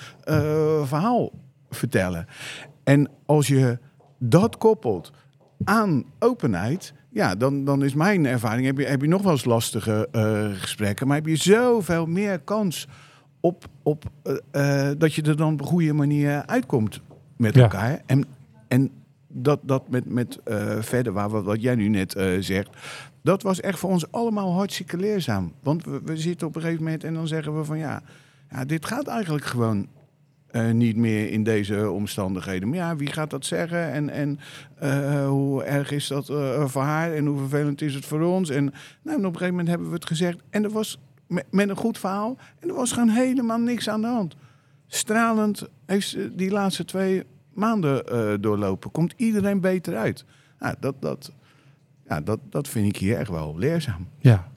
[0.84, 1.32] verhaal
[1.70, 2.28] vertellen.
[2.84, 3.80] En als je
[4.20, 5.12] dat koppelt
[5.64, 9.46] aan openheid, ja, dan, dan is mijn ervaring, heb je, heb je nog wel eens
[9.46, 10.08] lastige
[10.54, 12.88] gesprekken, maar heb je zoveel meer kans
[13.46, 17.02] op, op eh, eh, dat je er dan op een goede manier uitkomt
[17.38, 17.62] met Ja.
[17.62, 18.02] elkaar.
[18.06, 18.26] En,
[18.68, 18.92] en
[19.28, 22.70] dat, dat met, met eh, verder, waar, wat, wat jij nu net zegt,
[23.22, 25.54] dat was echt voor ons allemaal hartstikke leerzaam.
[25.64, 28.02] Want we, we zitten op een gegeven moment en dan zeggen we van ja,
[28.50, 29.88] ja dit gaat eigenlijk gewoon
[30.72, 32.70] niet meer in deze omstandigheden.
[32.70, 33.92] Maar ja, wie gaat dat zeggen?
[33.92, 34.40] En, en
[35.28, 36.26] hoe erg is dat
[36.66, 37.14] voor haar?
[37.14, 38.50] En hoe vervelend is het voor ons?
[38.50, 40.38] En, nou, en op een gegeven moment hebben we het gezegd.
[40.50, 42.38] En er was met, een goed verhaal.
[42.60, 44.36] En er was gewoon helemaal niks aan de hand.
[44.88, 48.92] Stralend heeft ze die laatste twee maanden eh, doorlopen.
[48.92, 50.26] Komt iedereen beter uit.
[50.60, 51.32] Nou, dat, dat,
[52.08, 54.08] ja, dat, dat vind ik hier echt wel leerzaam.
[54.20, 54.52] Ja.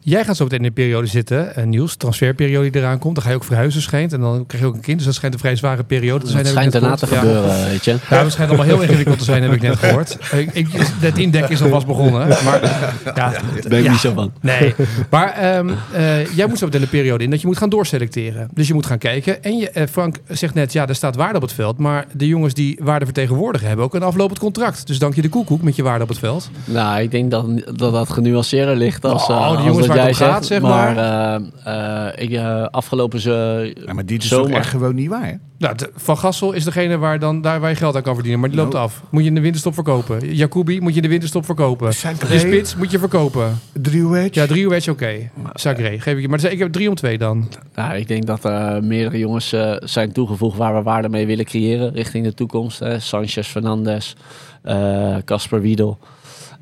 [0.00, 3.14] Jij gaat zo meteen in een periode zitten, eh, Niels, transferperiode die eraan komt.
[3.14, 4.12] Dan ga je ook verhuizen schijnt.
[4.12, 4.96] En dan krijg je ook een kind.
[4.96, 6.44] Dus dat schijnt een vrij zware periode te zijn.
[6.44, 7.06] Ik schijnt daarna te.
[7.10, 7.18] Ja.
[7.18, 7.96] gebeuren, weet je.
[8.10, 10.16] Ja, het schijnt allemaal heel ingewikkeld te zijn, heb ik net gehoord.
[10.52, 10.66] Ik,
[11.00, 12.28] het indek is alvast begonnen.
[12.28, 12.62] Maar
[13.04, 13.90] ja, Daar ben ik ja.
[13.90, 14.32] niet zo van.
[14.40, 14.74] Nee,
[15.10, 18.48] maar ehm, eh, jij moet zo meteen een periode in dat je moet gaan doorselecteren.
[18.54, 19.42] Dus je moet gaan kijken.
[19.42, 21.78] En je, eh, Frank zegt net, ja, er staat waarde op het veld.
[21.78, 24.86] Maar de jongens die waarde vertegenwoordigen hebben ook een aflopend contract.
[24.86, 26.50] Dus dank je de koekoek met je waarde op het veld.
[26.64, 30.06] Nou, ik denk dat dat, dat genuanceerder ligt als, Oh, eh, die jongens waar het
[30.08, 30.96] om gaat, zeg maar.
[30.96, 34.48] eh, eh, ik, eh, afgelopen ze, Ja, maar dit is zomer.
[34.48, 35.26] toch echt gewoon niet waar?
[35.26, 35.32] hè?
[35.58, 38.40] Nou, de- Van Gassel is degene waar, dan, daar waar je geld aan kan verdienen.
[38.40, 38.84] Maar die loopt Nou.
[38.84, 39.02] af.
[39.10, 40.34] Moet je in de winterstop verkopen.
[40.34, 41.92] Jacobi moet je in de winterstop verkopen.
[41.94, 42.28] Sacré.
[42.28, 43.58] De spits moet je verkopen.
[43.72, 44.28] Driehoedge.
[44.32, 45.30] Ja, drie uur is oké.
[45.54, 46.28] Sacré, geef ik je.
[46.28, 47.48] Maar ik heb drie om twee dan.
[47.74, 51.92] Nou, ik denk dat er meerdere jongens zijn toegevoegd waar we waarde mee willen creëren
[51.92, 52.78] richting de toekomst.
[52.78, 52.98] Hè.
[52.98, 54.16] Sanchez Fernandes,
[54.62, 55.98] eh, Casper Wiedel,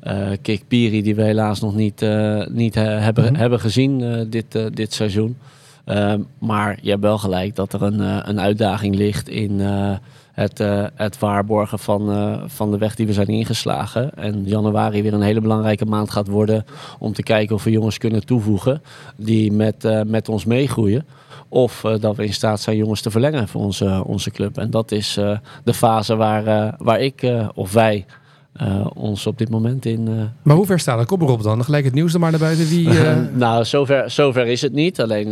[0.07, 3.35] eh Kik Piri, die we helaas nog niet, eh, niet hebben, Mhm.
[3.35, 5.37] hebben gezien eh, dit, dit seizoen.
[5.85, 9.59] Ehm, maar je hebt wel gelijk dat er een, een uitdaging ligt in
[10.31, 10.61] het,
[10.95, 12.01] het waarborgen van,
[12.49, 14.15] van de weg die we zijn ingeslagen.
[14.15, 16.65] En januari weer een hele belangrijke maand gaat worden
[16.99, 18.81] om te kijken of we jongens kunnen toevoegen
[19.15, 21.05] die met, met ons meegroeien.
[21.49, 24.57] Of dat we in staat zijn jongens te verlengen voor onze, onze club.
[24.57, 25.13] En dat is
[25.63, 28.05] de fase waar, waar ik of wij
[28.57, 31.07] eh, ons op dit moment in, eh, Maar hoe ver staat dat?
[31.07, 31.63] Kom erop dan.
[31.63, 32.67] Gelijk het nieuws er maar naar buiten.
[32.67, 35.01] Wie, eh, nou, zover, zover is het niet.
[35.01, 35.29] Alleen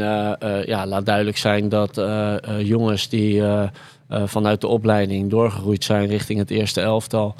[0.66, 2.02] ja, laat duidelijk zijn dat
[2.60, 3.44] jongens die
[4.10, 7.36] vanuit de opleiding doorgegroeid zijn richting het eerste elftal.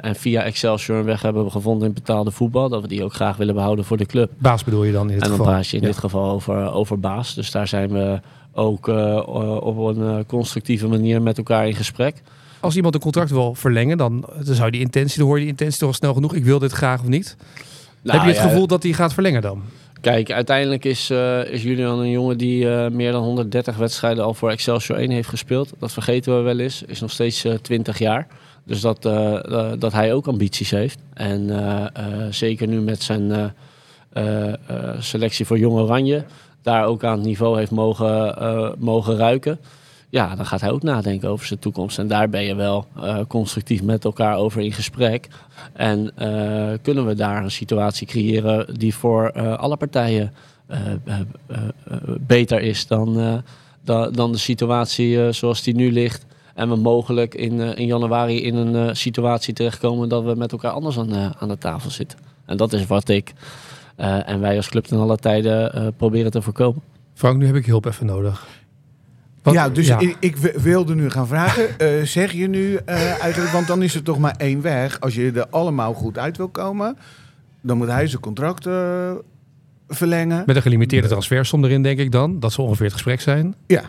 [0.00, 2.68] en via Excelsior een weg hebben gevonden in betaalde voetbal.
[2.68, 4.30] Dat we die ook graag willen behouden voor de club.
[4.38, 5.52] baas bedoel je dan in dit en dan geval?
[5.52, 5.88] praat je in Ja.
[5.88, 7.34] dit geval over, over baas.
[7.34, 8.20] Dus daar zijn we
[8.52, 8.86] ook
[9.62, 12.22] op een constructieve manier met elkaar in gesprek.
[12.60, 15.50] Als iemand een contract wil verlengen, dan, dan zou die intentie, dan hoor je die
[15.50, 16.34] intentie toch wel snel genoeg.
[16.34, 17.36] Ik wil dit graag of niet.
[18.02, 19.62] Nou Heb je het ja, gevoel dat hij gaat verlengen dan?
[20.00, 24.34] Kijk, uiteindelijk is, eh, is Julian een jongen die eh, meer dan 130 wedstrijden al
[24.34, 25.72] voor Excelsior 1 heeft gespeeld.
[25.78, 26.82] Dat vergeten we wel eens.
[26.82, 28.26] Is nog steeds eh 20 jaar.
[28.64, 30.98] Dus dat, eh, eh, dat hij ook ambities heeft.
[31.14, 33.44] En eh, eh, zeker nu met zijn eh,
[34.12, 34.56] eh, eh,
[34.98, 36.24] selectie voor Jong Oranje.
[36.62, 39.58] Daar ook aan het niveau heeft mogen, eh, mogen ruiken.
[40.10, 41.98] Ja, dan gaat hij ook nadenken over zijn toekomst.
[41.98, 45.28] En daar ben je wel eh, constructief met elkaar over in gesprek.
[45.72, 50.32] En eh, kunnen we daar een situatie creëren die voor eh, alle partijen
[52.20, 53.42] beter is dan,
[54.12, 56.26] dan, de situatie zoals die nu ligt.
[56.54, 60.98] En we mogelijk in, in januari in een situatie terechtkomen dat we met elkaar anders
[60.98, 62.18] aan, aan de tafel zitten.
[62.46, 63.32] En dat is wat ik
[63.96, 66.82] en wij als club ten alle tijden proberen te voorkomen.
[67.14, 68.46] Frank, nu heb ik hulp even nodig.
[69.42, 71.78] Wat- ja, dus Ik, ik wilde nu gaan vragen.
[71.78, 75.00] eh, zeg je nu eh, eigenlijk, want dan is er toch maar één weg.
[75.00, 76.96] Als je er allemaal goed uit wil komen,
[77.60, 79.10] dan moet hij zijn contract eh,
[79.88, 80.42] verlengen.
[80.46, 82.40] Met een gelimiteerde transfersom erin, denk ik dan.
[82.40, 83.54] Dat zal ongeveer het gesprek zijn.
[83.66, 83.82] Ja.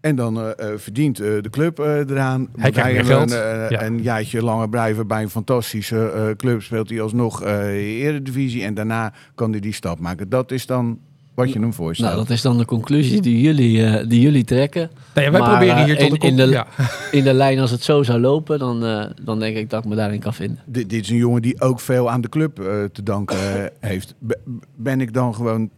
[0.00, 2.48] En dan verdient de club eraan.
[2.56, 3.32] Hij krijgt meer een, geld.
[3.32, 3.82] eh, Ja.
[3.84, 6.62] een jaartje langer blijven bij een fantastische club.
[6.62, 8.62] Speelt hij alsnog eredivisie.
[8.64, 10.28] En daarna kan hij die stap maken.
[10.28, 10.98] Dat is dan
[11.36, 12.08] wat je hem voorstelt.
[12.12, 14.90] Nou, dat is dan de conclusie die jullie, eh, die jullie trekken.
[15.14, 16.66] Nou wij Maar, proberen hier eh, tot in- de, in de- ja.
[17.18, 19.90] In de lijn als het zo zou lopen, dan, eh, dan denk ik dat ik
[19.90, 20.58] me daarin kan vinden.
[20.66, 23.36] Dit, dit is een jongen die ook veel aan de club eh, te danken
[23.80, 24.14] heeft.
[24.18, 24.38] Be-
[24.76, 25.70] ben ik dan gewoon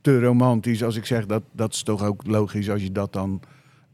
[0.00, 3.40] te romantisch als ik zeg dat dat is toch ook logisch als je dat dan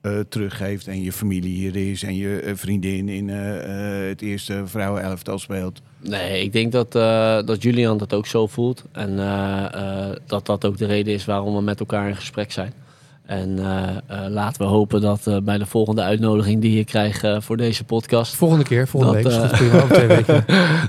[0.05, 4.23] eh, teruggeeft en je familie hier is en je eh, vriendin in eh, eh, het
[4.23, 5.81] eerste vrouwenelftal speelt.
[6.01, 8.85] Nee, ik denk dat, eh, dat Julian dat ook zo voelt.
[8.93, 9.65] En eh,
[10.11, 12.73] eh, dat dat ook de reden is waarom we met elkaar in gesprek zijn.
[13.27, 17.27] En eh, eh, laten we hopen dat eh, bij de volgende uitnodiging die je krijgt
[17.39, 18.35] voor deze podcast...
[18.35, 19.51] Volgende keer, volgende Dat, week.
[19.51, 20.45] prima, twee weken.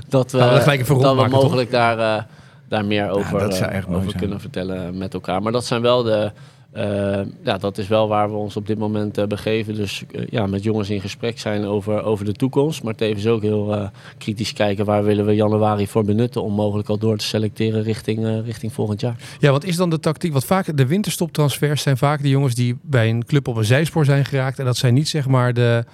[0.08, 1.42] dat we, even dat we toch?
[1.42, 2.22] mogelijk daar, eh,
[2.68, 3.42] daar meer over,
[3.88, 5.42] over kunnen vertellen met elkaar.
[5.42, 6.32] Maar dat zijn wel de...
[6.76, 9.74] eh, ja, dat is wel waar we ons op dit moment eh, begeven.
[9.74, 12.82] Dus eh, ja, met jongens in gesprek zijn over, over de toekomst.
[12.82, 16.42] Maar tevens ook heel kritisch kijken waar willen we januari voor benutten.
[16.42, 19.16] Om mogelijk al door te selecteren richting, richting volgend jaar.
[19.38, 20.32] Ja, wat is dan de tactiek?
[20.32, 24.04] Want vaak de winterstoptransfers zijn vaak de jongens die bij een club op een zijspoor
[24.04, 24.58] zijn geraakt.
[24.58, 25.84] En dat zijn niet zeg maar de,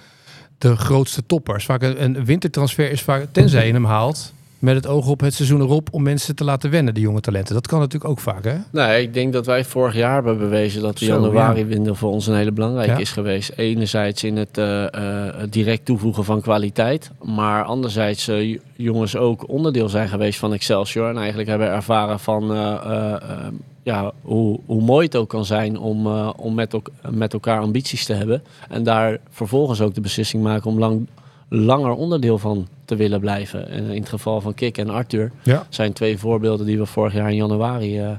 [0.57, 1.65] de grootste toppers.
[1.65, 5.33] Vaak een, een wintertransfer is vaak, tenzij je hem haalt, met het oog op het
[5.33, 7.53] seizoen erop om mensen te laten wennen, de jonge talenten.
[7.53, 8.55] Dat kan natuurlijk ook vaak, hè?
[8.71, 12.27] Nee, ik denk dat wij vorig jaar hebben bewezen dat de Zo, januari-window voor ons
[12.27, 12.97] een hele belangrijke Ja.
[12.97, 13.51] is geweest.
[13.55, 17.11] Enerzijds in het eh, eh, het direct toevoegen van kwaliteit.
[17.23, 21.09] Maar anderzijds eh, jongens ook onderdeel zijn geweest van Excelsior.
[21.09, 22.43] En eigenlijk hebben ervaren van
[23.83, 28.05] ja, hoe, hoe mooi het ook kan zijn om, om met, ook, met elkaar ambities
[28.05, 28.43] te hebben.
[28.69, 31.07] En daar vervolgens ook de beslissing maken om lang,
[31.49, 33.69] langer onderdeel van te willen blijven.
[33.69, 35.65] En in het geval van Kik en Arthur Ja.
[35.69, 38.17] zijn twee voorbeelden die we vorig jaar in januari eh, eh,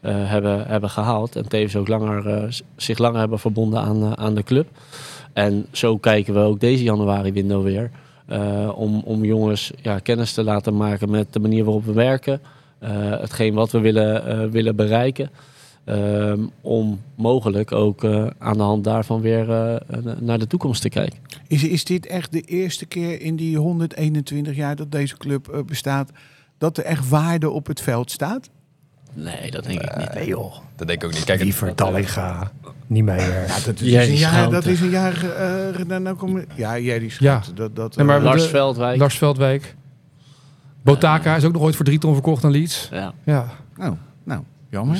[0.00, 1.36] hebben, hebben gehaald.
[1.36, 4.68] En tevens ook langer, eh, zich langer hebben verbonden aan, aan de club.
[5.32, 7.90] En zo kijken we ook deze januari-window weer.
[8.74, 12.40] om, om jongens ja, kennis te laten maken met de manier waarop we werken.
[13.20, 15.30] hetgeen wat we willen, willen bereiken.
[15.86, 19.76] Ehm, om mogelijk ook eh, aan de hand daarvan weer eh,
[20.20, 21.18] naar de toekomst te kijken.
[21.46, 25.62] Is, is dit echt de eerste keer in die 121 jaar dat deze club eh,
[25.62, 26.10] bestaat
[26.58, 28.48] dat er echt waarde op het veld staat?
[29.12, 30.14] Nee, dat denk ik niet.
[30.14, 30.54] Nee joh.
[30.76, 31.24] Dat denk ik ook niet.
[31.24, 32.50] Kijk, Wiever, Dallinga,
[32.86, 33.46] Niemeyer.
[33.46, 34.50] Ja, dat is Jerry een jaar.
[34.50, 35.30] Dat is een jaar.
[35.30, 37.54] eh, nou, kom, ja, Jerry Schouten.
[37.54, 38.98] Dat, dat, Nee, maar Lars de- Veldwijk.
[38.98, 39.74] Lars Veldwijk.
[40.82, 42.88] Botaka is ook nog ooit voor drie ton verkocht aan Leeds.
[42.92, 43.12] Ja.
[43.24, 43.46] Ja.
[43.76, 43.94] nou,
[44.70, 44.96] jammer.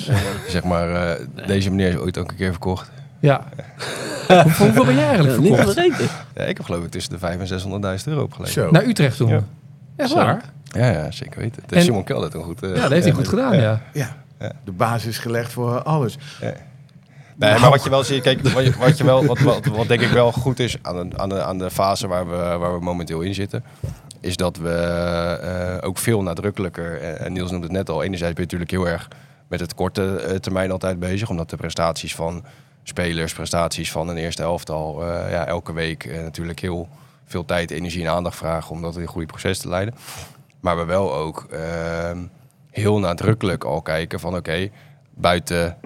[0.48, 2.90] zeg maar, eh, deze meneer is ooit ook een keer verkocht.
[3.20, 3.44] Ja.
[4.29, 6.00] Hoe- Hoeveel ben jij eigenlijk Ja, verkocht?
[6.35, 8.64] Ja, ik heb geloof ik tussen de 500 en 600.000 euro opgeleverd.
[8.66, 8.70] Zo.
[8.70, 9.29] Naar Utrecht toen?
[9.29, 9.40] Ja.
[9.96, 10.40] Echt waar?
[10.64, 11.62] Ja, ja, zeker weten.
[11.62, 12.62] Het En- is Simon Kelder toen goed.
[12.62, 13.81] eh, Ja, dat heeft hij goed gedaan, ja.
[13.92, 14.16] Ja,
[14.64, 16.18] de basis gelegd voor alles.
[17.38, 19.88] Nee, maar wat je wel ziet, kijk, wat, je, wat, je wel, wat, wat, wat
[19.88, 22.72] denk ik wel goed is aan de, aan de, aan de fase waar we, waar
[22.79, 23.64] we momenteel in zitten,
[24.20, 28.35] is dat we eh, ook veel nadrukkelijker, eh, en Niels noemde het net al, enerzijds
[28.35, 29.09] ben je natuurlijk heel erg
[29.48, 32.44] met het korte eh, termijn altijd bezig, omdat de prestaties van
[32.82, 36.88] spelers, prestaties van een eerste elftal, eh, ja, elke week eh, natuurlijk heel
[37.24, 39.94] veel tijd, energie en aandacht vragen om dat in een goede proces te leiden.
[40.61, 42.18] Maar we wel ook ehm,
[42.70, 44.70] heel nadrukkelijk al kijken van oké,
[45.14, 45.76] buiten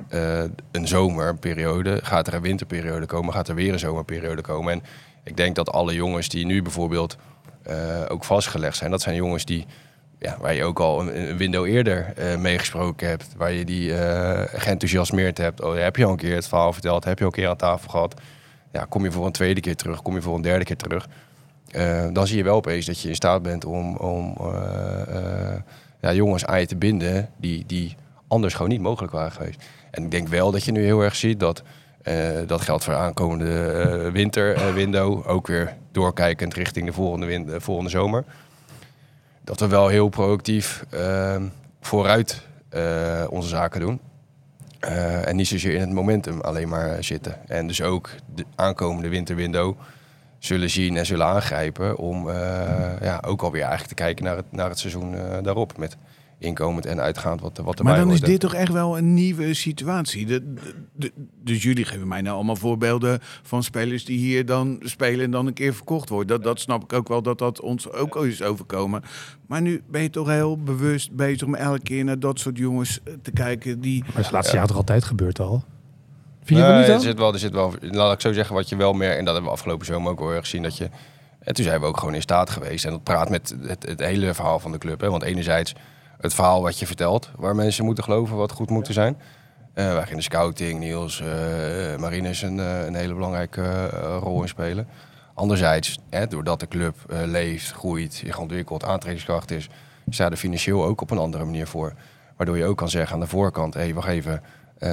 [0.71, 4.73] een zomerperiode gaat er een winterperiode komen, gaat er weer een zomerperiode komen.
[4.73, 4.83] En
[5.25, 7.17] ik denk dat alle jongens die nu bijvoorbeeld
[8.09, 9.67] ook vastgelegd zijn, dat zijn jongens die,
[10.21, 14.61] ja, waar je ook al een, window eerder eh meegesproken hebt, waar je die eh,
[14.61, 15.63] geenthousiasmeerd hebt.
[15.63, 17.57] Oh, heb je al een keer het verhaal verteld, heb je al een keer aan
[17.57, 18.21] tafel gehad.
[18.73, 21.09] Ja, kom je voor een tweede keer terug, kom je voor een derde keer terug.
[21.71, 24.37] Eh, dan zie je wel opeens dat je in staat bent om, om
[26.01, 27.97] ja, jongens aan je te binden die, die
[28.29, 29.65] anders gewoon niet mogelijk waren geweest.
[29.91, 31.63] En ik denk wel dat je nu heel erg ziet dat
[32.47, 38.25] dat geldt voor de aankomende winterwindow, ook weer doorkijkend richting de volgende, volgende zomer.
[39.45, 41.43] Dat we wel heel proactief eh,
[41.81, 44.01] vooruit eh, onze zaken doen.
[44.79, 47.49] Eh, en niet zozeer in het momentum alleen maar zitten.
[47.49, 49.77] En dus ook de aankomende winterwindow
[50.39, 54.53] zullen zien en zullen aangrijpen om eh, ja, ook alweer eigenlijk te kijken naar het,
[54.53, 55.77] naar het seizoen daarop.
[55.77, 55.97] Met
[56.41, 59.55] inkomend en uitgaand wat, wat erbij Maar dan is dit toch echt wel een nieuwe
[59.55, 60.27] situatie.
[60.27, 60.61] De, de-
[60.97, 65.31] de- dus jullie geven mij nou allemaal voorbeelden van spelers die hier dan spelen en
[65.31, 66.27] dan een keer verkocht worden.
[66.29, 69.03] Dat, dat snap ik ook wel dat dat ons ook al is overkomen.
[69.47, 73.01] Maar nu ben je toch heel bewust bezig om elke keer naar dat soort jongens
[73.05, 74.03] eh, te kijken die...
[74.03, 75.65] Maar dat is de laatste jaar toch altijd gebeurd al?
[76.45, 78.55] Vind je Nee, dat niet er zit wel, er zit wel, laat ik zo zeggen,
[78.55, 80.89] wat je wel meer, en dat hebben we afgelopen zomer ook erg gezien, dat je,
[81.41, 82.85] en toen zijn we ook gewoon in staat geweest.
[82.85, 85.01] En dat praat met het, het hele verhaal van de club.
[85.01, 85.11] Hè?
[85.11, 85.73] Want enerzijds
[86.21, 89.17] het verhaal wat je vertelt, waar mensen moeten geloven, wat goed moeten zijn.
[89.75, 94.43] Eh, waar in de scouting Niels, eh Marinus een, eh, een hele belangrijke eh, rol
[94.43, 94.89] in spelen.
[95.35, 99.69] Anderzijds, hè, doordat de club eh, leeft, groeit, zich ontwikkelt, aantrekkingskracht is,
[100.09, 101.93] sta er financieel ook op een andere manier voor.
[102.37, 104.43] Waardoor je ook kan zeggen aan de voorkant, hé, hey, wacht even,
[104.79, 104.91] eh,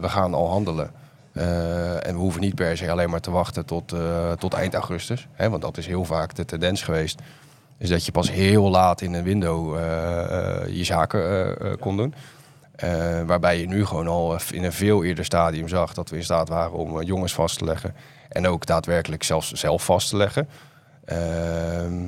[0.00, 0.90] we gaan al handelen.
[1.32, 4.74] Eh, en we hoeven niet per se alleen maar te wachten tot, eh, tot eind
[4.74, 5.28] augustus.
[5.32, 7.20] Hè, want dat is heel vaak de tendens geweest.
[7.78, 11.96] Is dat je pas heel laat in een window eh, eh, je zaken eh, kon
[11.96, 12.14] doen.
[12.74, 16.24] Eh, waarbij je nu gewoon al in een veel eerder stadium zag dat we in
[16.24, 17.94] staat waren om jongens vast te leggen.
[18.28, 20.48] En ook daadwerkelijk zelfs zelf vast te leggen.
[21.04, 22.02] Ehm,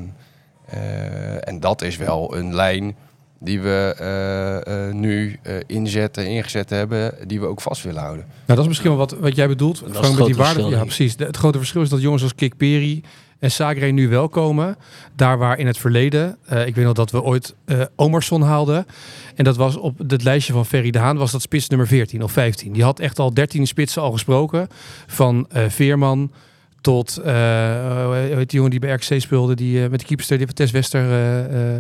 [0.66, 2.96] eh, en dat is wel een lijn
[3.40, 8.24] die we eh, eh, nu eh, inzetten, ingezet hebben, die we ook vast willen houden.
[8.26, 9.74] Nou, dat is misschien wel wat, wat jij bedoelt.
[9.74, 10.54] is het Gewoon met die grote waarde.
[10.60, 11.16] verschil, Ja, precies.
[11.16, 13.02] De- het grote verschil is dat jongens als Kik Peri
[13.46, 14.76] en Sagre nu wel komen.
[15.14, 18.86] Daar waar in het verleden, eh, ik weet nog dat we ooit eh Omerson haalden.
[19.34, 22.22] En dat was op het lijstje van Ferry de Haan, was dat spits nummer 14
[22.22, 22.72] of 15.
[22.72, 24.68] Die had echt al 13 spitsen al gesproken.
[25.06, 26.32] Van eh, Veerman
[26.80, 31.04] tot, die jongen die bij RKC speelde, die met de keeperster die van Tess Wester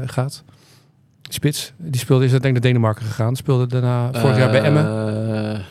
[0.08, 0.44] gaat.
[1.28, 3.36] Spits, die speelde, is uiteindelijk naar Denemarken gegaan.
[3.36, 5.64] Speelde daarna vorig jaar bij Emmen.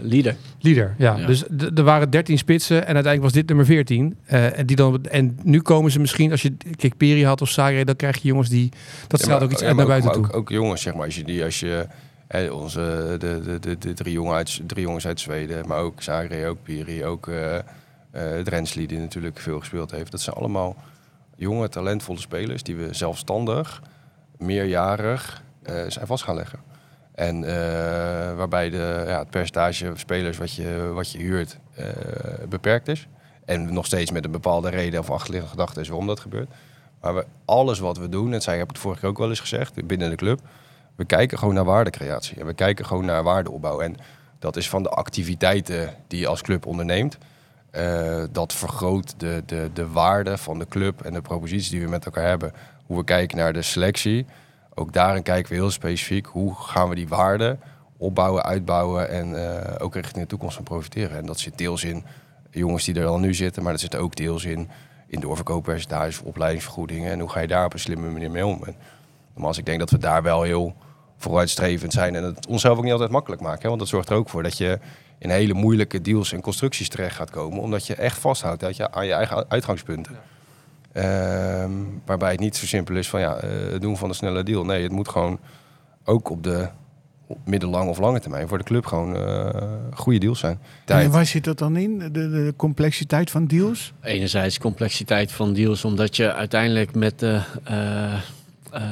[0.00, 0.36] Lieder.
[0.62, 1.16] Leader, ja.
[1.16, 1.26] Ja.
[1.26, 1.44] Dus
[1.74, 4.16] er waren 13 spitsen en uiteindelijk was dit nummer 14.
[4.24, 7.84] Eh, en, die dan, en nu komen ze misschien, als je Kikperi had of Sagre,
[7.84, 8.72] dan krijg je jongens die...
[9.06, 10.24] Dat Ja, maar- ook iets ja, uit naar buiten toe.
[10.24, 11.86] Ook, ook jongens, zeg maar, als je die, als je
[12.52, 16.46] onze de, de, de, de drie, jongen uit, drie jongens uit Zweden, maar ook Sagre,
[16.46, 17.58] ook Piri, ook eh
[18.12, 20.10] eh, Drensli, die natuurlijk veel gespeeld heeft.
[20.10, 20.76] Dat zijn allemaal
[21.36, 23.82] jonge, talentvolle spelers die we zelfstandig,
[24.38, 26.58] meerjarig eh, zijn vast gaan leggen.
[27.22, 31.86] En eh, waarbij de, ja, het percentage spelers wat je, wat je huurt eh,
[32.48, 33.08] beperkt is.
[33.44, 36.50] En nog steeds met een bepaalde reden of achterliggende gedachte is waarom dat gebeurt.
[37.00, 39.40] Maar we, alles wat we doen, en zij heb het vorige keer ook wel eens
[39.40, 40.40] gezegd, binnen de club.
[40.94, 42.40] We kijken gewoon naar waardecreatie.
[42.40, 43.80] En we kijken gewoon naar waardeopbouw.
[43.80, 43.96] En
[44.38, 47.18] dat is van de activiteiten die je als club onderneemt.
[47.70, 51.88] Eh, dat vergroot de, de, de waarde van de club en de proposities die we
[51.88, 52.52] met elkaar hebben.
[52.86, 54.26] Hoe we kijken naar de selectie.
[54.74, 57.58] Ook daarin kijken we heel specifiek hoe gaan we die waarde
[57.96, 61.16] opbouwen, uitbouwen en eh, ook richting de toekomst van profiteren.
[61.16, 62.04] En dat zit deels in
[62.50, 64.68] jongens die er al nu zitten, maar dat zit ook deels in,
[65.06, 67.12] in doorverkooppercentages, opleidingsvergoedingen.
[67.12, 68.64] En hoe ga je daar op een slimme manier mee om?
[68.64, 68.74] En
[69.34, 70.74] nogmaals, ik denk dat we daar wel heel
[71.16, 73.68] vooruitstrevend zijn en het onszelf ook niet altijd makkelijk maken.
[73.68, 74.78] Want dat zorgt er ook voor dat je
[75.18, 78.92] in hele moeilijke deals en constructies terecht gaat komen, omdat je echt vasthoudt dat je,
[78.92, 80.16] aan je eigen uitgangspunten.
[82.04, 84.64] Waarbij het niet zo simpel is van ja, eh, het doen van een snelle deal.
[84.64, 85.38] Nee, het moet gewoon
[86.04, 86.68] ook op de
[87.26, 89.62] op middellange of lange termijn voor de club gewoon eh,
[89.94, 90.58] goede deals zijn.
[90.84, 91.98] En waar zit dat dan in?
[91.98, 93.92] De, de complexiteit van deals?
[94.02, 98.20] Enerzijds complexiteit van deals, omdat je uiteindelijk met de eh, eh,
[98.72, 98.82] eh,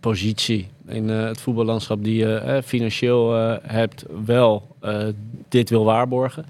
[0.00, 5.06] positie in het voetballandschap die je financieel eh, hebt, wel eh,
[5.48, 6.44] dit wil waarborgen.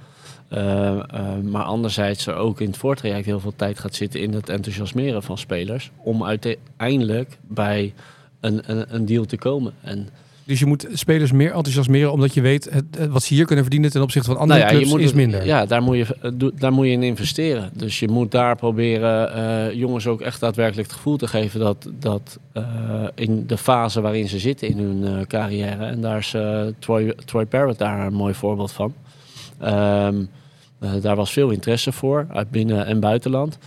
[0.51, 4.33] Eh, eh, maar anderzijds er ook in het voortraject heel veel tijd gaat zitten in
[4.33, 5.91] het enthousiasmeren van spelers.
[5.97, 7.95] Om uiteindelijk bij
[8.41, 9.73] een, een, een deal te komen.
[9.81, 10.09] En
[10.45, 13.91] Dus je moet spelers meer enthousiasmeren, omdat je weet het, wat ze hier kunnen verdienen
[13.91, 15.47] ten opzichte van andere Nou ja, clubs moet is minder.
[15.47, 17.71] Ja, daar moet, je, daar moet je in investeren.
[17.73, 21.91] Dus je moet daar proberen eh, jongens ook echt daadwerkelijk het gevoel te geven dat,
[21.99, 22.39] dat
[23.15, 25.85] in de fase waarin ze zitten in hun carrière.
[25.85, 26.35] En daar is
[26.79, 28.95] Troy, Troy Parrott daar een mooi voorbeeld van.
[29.61, 30.27] Ehm, eh,
[31.01, 33.59] daar was veel interesse voor, uit binnen- en buitenland.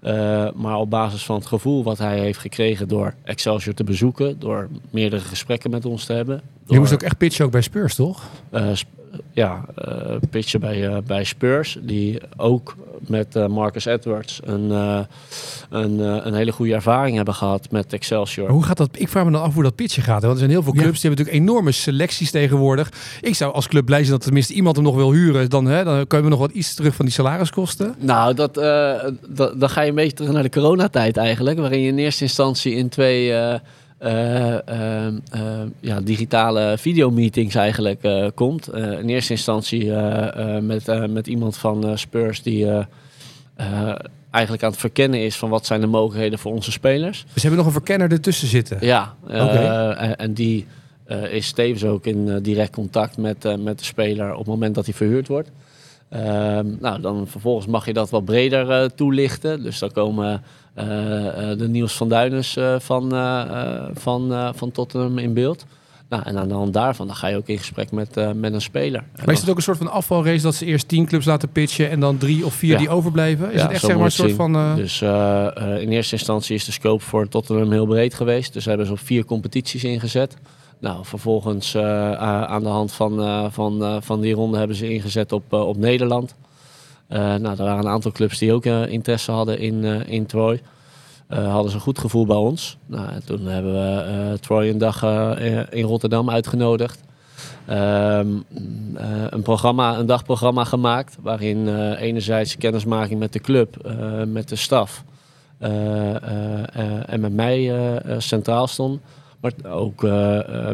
[0.00, 4.38] Eh, maar op basis van het gevoel wat hij heeft gekregen door Excelsior te bezoeken,
[4.38, 6.40] door meerdere gesprekken met ons te hebben.
[6.66, 8.22] Je moest ook echt pitchen ook bij Spurs, toch?
[8.50, 8.86] eh, sp-
[9.32, 11.78] ja, eh pitchen bij, eh, bij Spurs.
[11.82, 14.98] Die ook met eh, Marcus Edwards een, eh,
[15.70, 18.44] een, een hele goede ervaring hebben gehad met Excelsior.
[18.46, 18.88] Maar hoe gaat dat?
[18.92, 20.20] Ik vraag me dan af hoe dat pitchen gaat.
[20.20, 20.28] hè?
[20.28, 20.80] Want er zijn heel veel Ja.
[20.80, 22.92] clubs die hebben natuurlijk enorme selecties tegenwoordig.
[23.20, 25.50] Ik zou als club blij zijn dat tenminste iemand hem nog wil huren.
[25.50, 27.94] Dan, hè, dan kunnen we nog wat iets terug van die salariskosten.
[27.98, 28.92] Nou, dat, eh,
[29.28, 31.58] dat, dan ga je een beetje terug naar de coronatijd eigenlijk.
[31.58, 33.32] Waarin je in eerste instantie in twee
[35.80, 38.68] ja, digitale videomeetings eigenlijk eh, komt.
[38.68, 42.84] Eh, in eerste instantie eh, eh, met, eh, met iemand van eh, Spurs die eh,
[43.54, 43.94] eh,
[44.30, 47.24] eigenlijk aan het verkennen is van wat zijn de mogelijkheden voor onze spelers.
[47.32, 48.78] Dus hebben nog een verkenner ertussen zitten.
[48.80, 49.58] Ja, eh, Oké.
[49.98, 50.66] en, en die
[51.04, 54.46] eh, is tevens ook in eh, direct contact met, eh, met de speler op het
[54.46, 55.50] moment dat hij verhuurd wordt.
[56.08, 59.62] Ehm, nou, dan vervolgens mag je dat wat breder eh, toelichten.
[59.62, 60.40] Dus dan komen eh, eh,
[60.74, 65.64] de Niels van Duinens eh, van, eh, eh, van, eh, van Tottenham in beeld.
[66.08, 68.52] Nou, en aan de hand daarvan dan ga je ook in gesprek met, eh, met
[68.52, 69.04] een speler.
[69.24, 71.90] Maar is het ook een soort van afvalrace dat ze eerst tien clubs laten pitchen
[71.90, 72.78] en dan drie of vier Ja.
[72.78, 73.46] die overblijven?
[73.52, 74.54] Is Ja, het echt zeg maar een soort van...
[74.54, 78.52] eh, Dus eh, eh, in eerste instantie is de scope voor Tottenham heel breed geweest.
[78.52, 80.36] Dus hebben ze op vier competities ingezet.
[80.78, 82.12] Nou, vervolgens eh,
[82.44, 85.66] aan de hand van, eh, van, eh, van die ronde hebben ze ingezet op, eh,
[85.68, 86.34] op Nederland.
[87.12, 90.26] Eh, nou, er waren een aantal clubs die ook eh, interesse hadden in, eh, in
[90.26, 90.60] Troy.
[91.28, 92.76] Hadden ze een goed gevoel bij ons.
[92.86, 95.02] Nou, en toen hebben we Troy een dag
[95.70, 97.00] in Rotterdam uitgenodigd.
[97.66, 98.28] Ehm,
[98.94, 103.76] eh, een, programma, een dagprogramma gemaakt waarin enerzijds kennismaking met de club,
[104.26, 105.04] met de staf
[105.58, 107.72] en met mij
[108.18, 109.00] centraal stond.
[109.40, 110.02] Maar ook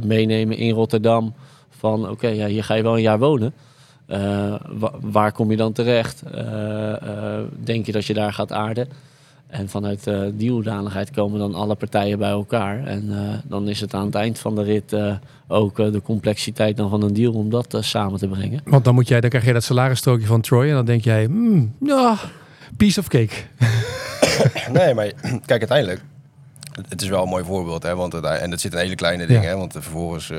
[0.05, 1.35] meenemen in Rotterdam
[1.71, 3.55] van oké, ja, hier ga je wel een jaar wonen.
[4.09, 6.23] Eh, wa- waar kom je dan terecht?
[6.23, 8.89] Eh, eh, denk je dat je daar gaat aarden?
[9.47, 12.85] En vanuit eh, die hoedanigheid komen dan alle partijen bij elkaar.
[12.87, 15.15] En eh, dan is het aan het eind van de rit eh,
[15.47, 18.61] ook de complexiteit dan van een deal om dat samen te brengen.
[18.65, 21.29] Want dan, moet jij, dan krijg je dat salarisstrookje van Troy en dan denk jij,
[21.81, 22.17] ja,
[22.77, 23.35] piece of cake.
[24.73, 25.07] Nee, maar
[25.47, 26.01] kijk, uiteindelijk,
[26.89, 29.27] het is wel een mooi voorbeeld, hè, want het, en het zit in hele kleine
[29.27, 29.49] dingen, Ja.
[29.49, 30.39] hè, want vervolgens eh,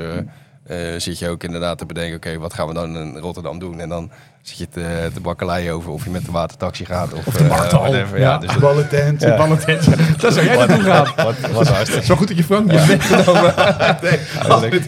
[0.70, 3.80] eh, zit je ook inderdaad te bedenken, oké, wat gaan we dan in Rotterdam doen?
[3.80, 4.10] En dan
[4.42, 7.90] zit je te, te bakkeleien over of je met de watertaxi gaat of, de eh.
[7.92, 8.16] Ja.
[8.16, 9.36] Ja, dus dat, Ballentent, Ja.
[9.36, 9.84] ballentent.
[10.20, 11.06] Daar zou jij naartoe gaan.
[11.16, 13.54] wat, wat hartstikke Zo goed dat je Frank je meegenomen.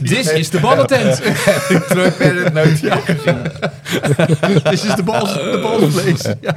[0.08, 1.22] This is de ballentent.
[1.88, 3.42] Troy Parrott nooit gezien.
[4.70, 6.36] This is de.
[6.40, 6.54] Ja.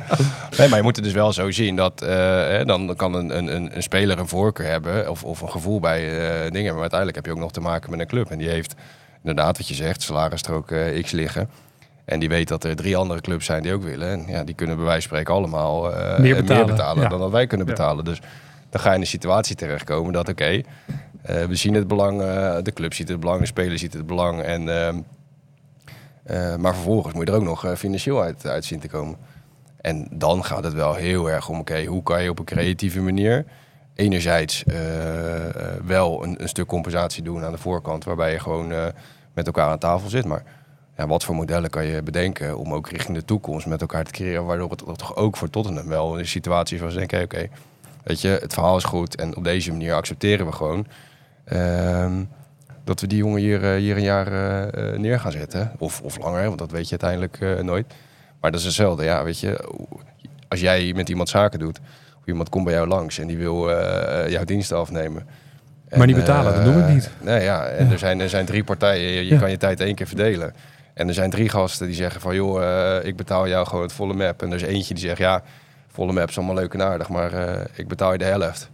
[0.58, 3.38] Nee, maar je moet het dus wel zo zien dat eh, hè, dan kan een,
[3.38, 6.72] een, een, een speler een voorkeur hebben of, of een gevoel bij eh, dingen.
[6.72, 8.30] Maar uiteindelijk heb je ook nog te maken met een club.
[8.32, 8.76] En die heeft
[9.26, 11.50] inderdaad wat je zegt, salarisstrook eh, X liggen.
[12.06, 14.10] En die weet dat er drie andere clubs zijn die ook willen.
[14.10, 17.10] En ja, die kunnen bij wijze van spreken allemaal eh, Meer betalen, ja.
[17.10, 18.06] dan dat wij kunnen betalen.
[18.06, 18.22] Dus
[18.70, 20.62] dan ga je in een situatie terechtkomen dat oké,
[21.22, 24.06] eh, we zien het belang, eh, de club ziet het belang, de speler ziet het
[24.06, 24.42] belang.
[24.42, 24.70] En,
[26.26, 29.18] eh, maar vervolgens moet je er ook nog eh, financieel uit, uit zien te komen.
[29.82, 33.02] En dan gaat het wel heel erg om, oké, hoe kan je op een creatieve
[33.02, 33.46] manier
[33.96, 35.54] enerzijds eh, eh,
[35.86, 38.86] wel een, een stuk compensatie doen aan de voorkant, waarbij je gewoon eh,
[39.34, 40.26] met elkaar aan tafel zit.
[40.26, 40.44] Maar
[40.98, 44.12] ja, wat voor modellen kan je bedenken om ook richting de toekomst met elkaar te
[44.12, 47.48] creëren, waardoor het toch ook voor Tottenham wel een situatie is waar ze denken, oké,
[48.04, 50.88] weet je, het verhaal is goed en op deze manier accepteren we gewoon
[51.44, 52.24] ehm,
[52.84, 54.30] dat we die jongen hier, hier een jaar
[55.00, 55.72] neer gaan zetten.
[55.78, 57.94] Of, of langer, want dat weet je uiteindelijk nooit.
[58.40, 59.70] Maar dat is hetzelfde, ja, weet je.
[60.48, 61.80] Als jij met iemand zaken doet,
[62.26, 65.28] iemand komt bij jou langs en die wil eh, jouw diensten afnemen.
[65.98, 67.10] Maar niet betalen, dat noem ik eh, niet.
[67.22, 69.40] Nee, ja, en Er, zijn, er zijn drie partijen, je, je Ja.
[69.40, 70.54] kan je tijd één keer verdelen.
[70.94, 72.64] En er zijn drie gasten die zeggen van, joh,
[72.98, 74.42] eh, ik betaal jou gewoon het volle map.
[74.42, 75.42] En er is eentje die zegt, ja,
[75.92, 78.70] volle map is allemaal leuk en aardig, maar eh, ik betaal je de helft.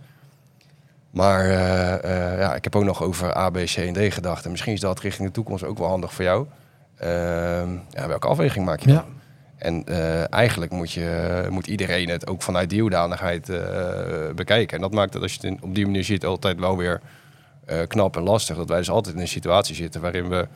[1.11, 1.93] Maar eh,
[2.33, 4.45] eh, ja, ik heb ook nog over A, B, C en D gedacht.
[4.45, 6.45] En misschien is dat richting de toekomst ook wel handig voor jou.
[6.97, 8.95] Ehm, ja, welke afweging maak je dan?
[8.95, 9.05] Ja.
[9.61, 13.59] En eh, eigenlijk moet, je, moet iedereen het ook vanuit die hoedanigheid eh,
[14.35, 14.75] bekijken.
[14.75, 17.01] En dat maakt het, als je het op die manier ziet, altijd wel weer
[17.65, 18.55] eh, knap en lastig.
[18.57, 20.47] Dat wij dus altijd in een situatie zitten waarin we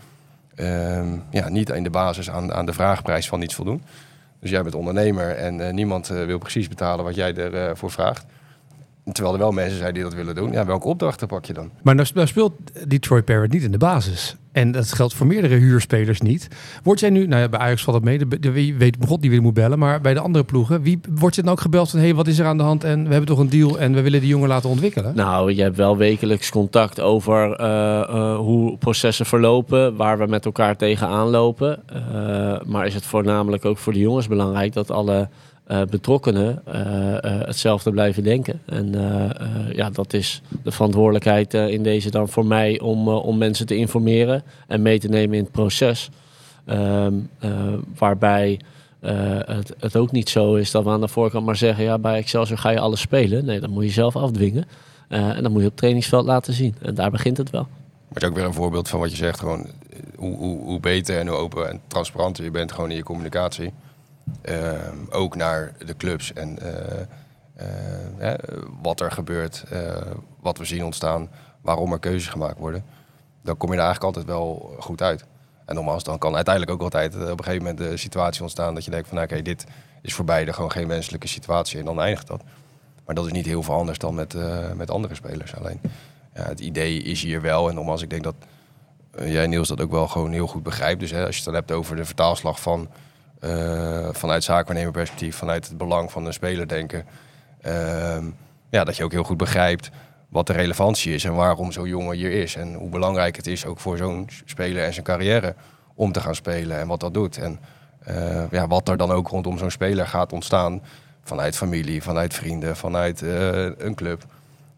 [0.56, 3.84] ehm, ja, niet in de basis aan, aan de vraagprijs van iets voldoen.
[4.40, 8.26] Dus jij bent ondernemer en niemand wil precies betalen wat jij ervoor voor vraagt.
[9.12, 10.52] Terwijl er wel mensen zijn die dat willen doen.
[10.52, 11.72] Ja, welke opdrachten pak je dan?
[11.82, 12.54] Maar nou, nou speelt
[12.88, 14.36] die Troy Parrott niet in de basis.
[14.56, 16.48] En dat geldt voor meerdere huurspelers niet.
[16.84, 19.22] Word jij nu, nou ja, bij Ajax valt dat mee, de, de, wie weet begot
[19.22, 21.90] die weer moet bellen, maar bij de andere ploegen, wie wordt je dan ook gebeld
[21.90, 23.80] van, hé, hey, wat is er aan de hand en we hebben toch een deal
[23.80, 25.16] en we willen die jongen laten ontwikkelen?
[25.16, 30.46] Nou, je hebt wel wekelijks contact over eh, eh, hoe processen verlopen, waar we met
[30.46, 31.80] elkaar tegenaan lopen.
[31.88, 35.30] Eh, maar is het voornamelijk ook voor de jongens belangrijk dat alle
[35.66, 38.62] eh, betrokkenen eh, eh, hetzelfde blijven denken.
[38.66, 38.94] En
[39.74, 44.44] ja, dat is de verantwoordelijkheid in deze dan voor mij om, om mensen te informeren
[44.68, 46.10] en mee te nemen in het proces.
[46.66, 47.52] Ehm, eh,
[47.98, 48.60] waarbij
[49.46, 52.18] het, het ook niet zo is dat we aan de voorkant maar zeggen: ja, bij
[52.18, 53.46] Excelsior ga je alles spelen.
[53.46, 54.66] Nee, dat moet je zelf afdwingen.
[55.08, 56.76] En dat moet je op trainingsveld laten zien.
[56.82, 57.62] En daar begint het wel.
[57.62, 59.40] Maar het is ook weer een voorbeeld van wat je zegt.
[59.40, 59.66] Gewoon,
[60.16, 63.74] hoe, hoe, hoe beter en hoe open en transparanter je bent gewoon in je communicatie.
[64.42, 66.60] Ehm, ook naar de clubs en
[67.56, 68.40] eh, eh,
[68.82, 70.02] wat er gebeurt, eh,
[70.40, 71.30] wat we zien ontstaan,
[71.62, 72.84] waarom er keuzes gemaakt worden.
[73.42, 75.26] Dan kom je er eigenlijk altijd wel goed uit.
[75.66, 78.86] En nogmaals, dan kan uiteindelijk ook altijd op een gegeven moment de situatie ontstaan dat
[78.86, 79.66] je denkt van, nou, oké, dit
[80.02, 82.44] is voor beide gewoon geen wenselijke situatie en dan eindigt dat.
[83.06, 84.36] Maar dat is niet heel veel anders dan met,
[84.76, 85.56] met andere spelers.
[85.56, 85.80] Alleen
[86.34, 87.70] ja, het idee is hier wel.
[87.70, 88.36] En nogmaals, ik denk dat
[89.18, 91.00] jij Niels dat ook wel gewoon heel goed begrijpt.
[91.00, 92.90] Dus hè, als je het dan hebt over de vertaalslag van
[93.46, 97.06] eh, vanuit zaakwaarnemerperspectief, vanuit het belang van een speler denken.
[97.62, 98.26] ehm,
[98.70, 99.90] ja, dat je ook heel goed begrijpt
[100.30, 102.56] wat de relevantie is en waarom zo'n jongen hier is.
[102.56, 105.56] En hoe belangrijk het is ook voor zo'n speler en zijn carrière
[105.94, 107.38] om te gaan spelen en wat dat doet.
[107.38, 107.60] En
[108.00, 110.82] eh, ja, wat er dan ook rondom zo'n speler gaat ontstaan
[111.24, 114.26] vanuit familie, vanuit vrienden, vanuit eh, een club.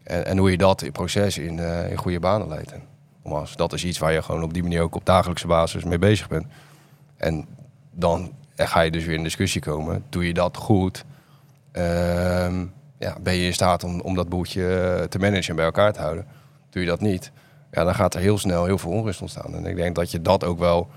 [0.02, 1.58] En, en hoe je dat in proces in,
[1.90, 2.72] in goede banen leidt.
[2.72, 2.82] En
[3.56, 6.28] dat is iets waar je gewoon op die manier ook op dagelijkse basis mee bezig
[6.28, 6.46] bent.
[7.16, 7.46] En
[7.90, 8.32] dan
[8.66, 10.04] ga je dus weer in discussie komen.
[10.08, 11.04] Doe je dat goed?
[11.72, 12.64] Ehm,
[12.98, 16.00] ja, ben je in staat om, om dat boeltje te managen en bij elkaar te
[16.00, 16.26] houden?
[16.70, 17.30] Doe je dat niet?
[17.70, 19.54] Ja, dan gaat er heel snel heel veel onrust ontstaan.
[19.54, 20.88] En ik denk dat je dat ook wel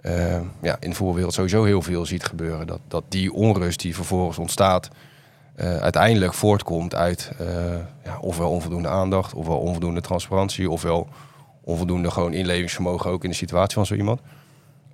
[0.00, 2.66] eh, ja, in de voetbalwereld sowieso heel veel ziet gebeuren.
[2.66, 4.88] Dat, dat die onrust die vervolgens ontstaat,
[5.54, 7.46] eh, uiteindelijk voortkomt uit eh,
[8.04, 11.08] ja, ofwel onvoldoende aandacht, ofwel onvoldoende transparantie, ofwel
[11.60, 14.20] onvoldoende gewoon inlevingsvermogen ook in de situatie van zo iemand.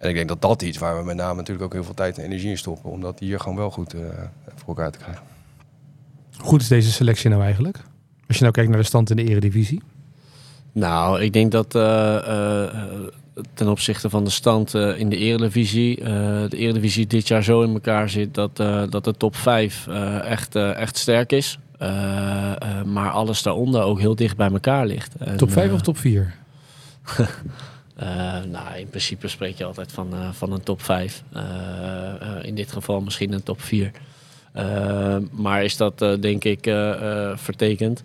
[0.03, 2.18] En ik denk dat dat iets waar we met name natuurlijk ook heel veel tijd
[2.18, 3.94] en energie in stoppen, om dat hier gewoon wel goed
[4.55, 5.22] voor elkaar te krijgen.
[6.36, 7.76] Hoe goed is deze selectie nou eigenlijk?
[8.26, 9.82] Als je nou kijkt naar de stand in de eredivisie.
[10.72, 11.74] Nou, ik denk dat
[13.55, 16.00] ten opzichte van de stand uh, in de Eredivisie.
[16.00, 16.07] Uh,
[16.48, 19.86] de Eredivisie dit jaar zo in elkaar zit dat, uh, dat de top 5
[20.24, 21.59] echt, echt sterk is.
[22.84, 25.14] maar alles daaronder ook heel dicht bij elkaar ligt.
[25.18, 26.34] En, top 5 of top 4?
[28.51, 31.22] nou, in principe spreek je altijd van, van een top 5.
[32.43, 33.90] in dit geval misschien een top 4.
[35.30, 36.62] maar is dat denk ik
[37.34, 38.03] vertekend?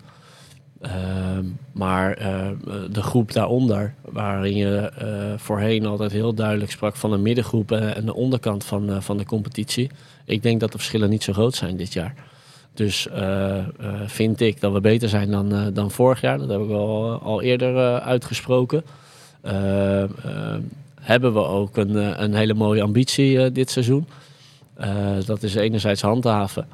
[1.72, 2.48] Maar eh,
[2.90, 4.92] de groep daaronder, waarin je
[5.36, 9.90] voorheen altijd heel duidelijk sprak van een middengroep en de onderkant van, van de competitie.
[10.24, 12.14] Ik denk dat de verschillen niet zo groot zijn dit jaar.
[12.74, 13.08] Dus
[14.06, 16.38] vind ik dat we beter zijn dan, dan vorig jaar.
[16.38, 18.84] Dat heb ik al, al eerder uitgesproken.
[19.40, 20.60] Ehm, ehm,
[21.00, 24.06] hebben we ook een, een hele mooie ambitie dit seizoen.
[25.26, 26.66] dat is enerzijds handhaven.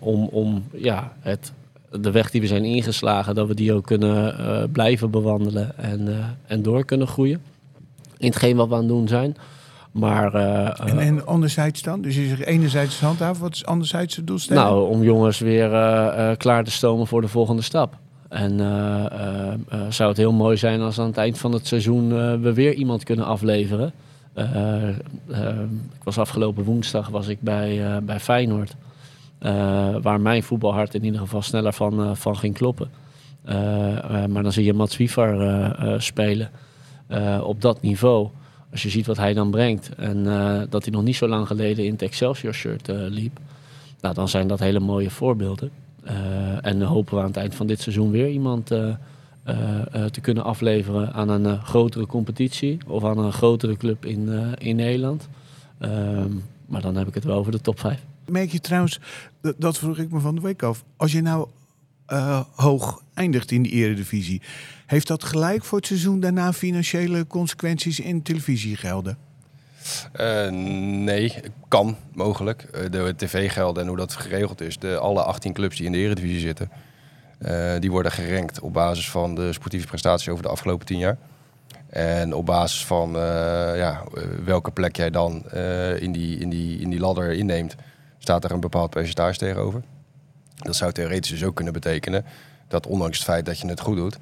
[0.00, 1.52] om, om ja, het
[2.00, 6.00] de weg die we zijn ingeslagen, dat we die ook kunnen uh, blijven bewandelen en,
[6.00, 6.14] uh,
[6.46, 7.42] en door kunnen groeien.
[8.18, 9.36] In hetgeen wat we aan het doen zijn.
[9.90, 12.00] Maar, uh, en, en anderzijds dan?
[12.00, 14.64] Dus je zegt enerzijds handhaven, wat is anderzijds de doelstelling?
[14.64, 15.68] Nou, om jongens weer
[16.36, 17.96] klaar te stomen voor de volgende stap.
[18.28, 18.58] En
[19.88, 22.08] zou het heel mooi zijn als aan het eind van het seizoen
[22.42, 23.92] we weer iemand kunnen afleveren.
[25.94, 28.74] ik was afgelopen woensdag was ik bij, bij Feyenoord.
[30.02, 32.90] Waar mijn voetbalhart in ieder geval sneller van, van ging kloppen.
[34.28, 36.50] Maar dan zie je Mats Wiever spelen
[37.42, 38.28] op dat niveau.
[38.70, 39.94] Als je ziet wat hij dan brengt.
[39.94, 40.24] En
[40.70, 43.38] dat hij nog niet zo lang geleden in het Excelsior shirt liep.
[44.00, 45.70] Nou, dan zijn dat hele mooie voorbeelden.
[46.60, 51.12] En dan hopen we aan het eind van dit seizoen weer iemand te kunnen afleveren
[51.12, 52.78] aan een grotere competitie.
[52.86, 54.28] Of aan een grotere club in,
[54.58, 55.28] in Nederland.
[55.78, 56.30] Ehm,
[56.66, 58.00] maar dan heb ik het wel over de top 5.
[58.28, 59.00] Merk je trouwens,
[59.58, 60.84] dat, vroeg ik me van de week af.
[60.96, 61.48] Als je nou
[62.54, 64.42] hoog eindigt in de eredivisie,
[64.86, 69.18] heeft dat gelijk voor het seizoen daarna financiële consequenties in televisiegelden?
[70.20, 72.66] Uh, nee, kan mogelijk.
[72.74, 74.78] Uh, de tv-gelden en hoe dat geregeld is.
[74.78, 76.70] De, alle 18 clubs die in de Eredivisie zitten,
[77.38, 81.18] uh, die worden gerankt op basis van de sportieve prestaties over de afgelopen 10 jaar.
[81.88, 83.10] En op basis van
[83.76, 84.04] ja,
[84.44, 85.50] welke plek jij dan
[85.98, 87.74] in, die, in, die, in die ladder inneemt,
[88.18, 89.82] staat er een bepaald percentage tegenover.
[90.56, 92.24] Dat zou theoretisch dus ook kunnen betekenen
[92.68, 94.18] dat ondanks het feit dat je het goed doet,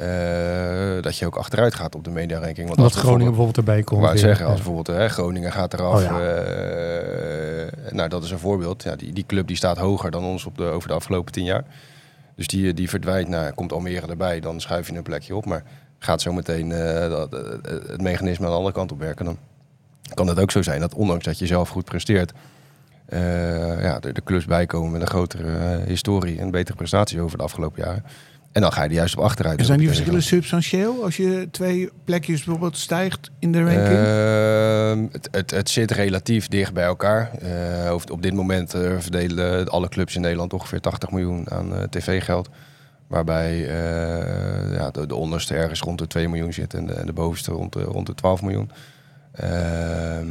[0.00, 2.74] uh, dat je ook achteruit gaat op de mediaranking.
[2.74, 4.02] Want Groningen bijvoorbeeld erbij komt.
[4.02, 5.94] Wou zeggen, als bijvoorbeeld hè, Groningen gaat eraf.
[5.94, 6.20] Oh, ja.
[6.20, 8.82] uh, nou, dat is een voorbeeld.
[8.82, 11.44] Ja, die, die club die staat hoger dan ons op de, over de afgelopen tien
[11.44, 11.64] jaar.
[12.36, 15.46] Dus die, die verdwijnt, nou, komt Almere erbij, dan schuif je een plekje op.
[15.46, 15.62] Maar
[15.98, 17.24] gaat zo meteen uh,
[17.86, 19.38] het mechanisme aan de andere kant op werken, dan
[20.14, 22.32] kan het ook zo zijn dat ondanks dat je zelf goed presteert,
[23.80, 27.82] ja, de, de klus bijkomen met een grotere historie en betere prestaties over de afgelopen
[27.82, 28.04] jaren.
[28.52, 29.58] En dan ga je er juist op achteruit.
[29.58, 33.98] En zijn die verschillen substantieel als je twee plekjes bijvoorbeeld stijgt in de ranking?
[33.98, 37.30] Uh, het, het, het, zit relatief dicht bij elkaar.
[38.10, 42.48] op dit moment verdelen alle clubs in Nederland ongeveer 80 miljoen aan tv-geld.
[43.06, 43.58] Waarbij
[44.72, 47.52] ja, de, de, onderste ergens rond de 2 miljoen zit en de, en de bovenste
[47.52, 48.70] rond de, rond de 12 miljoen.
[49.32, 50.26] Ehm,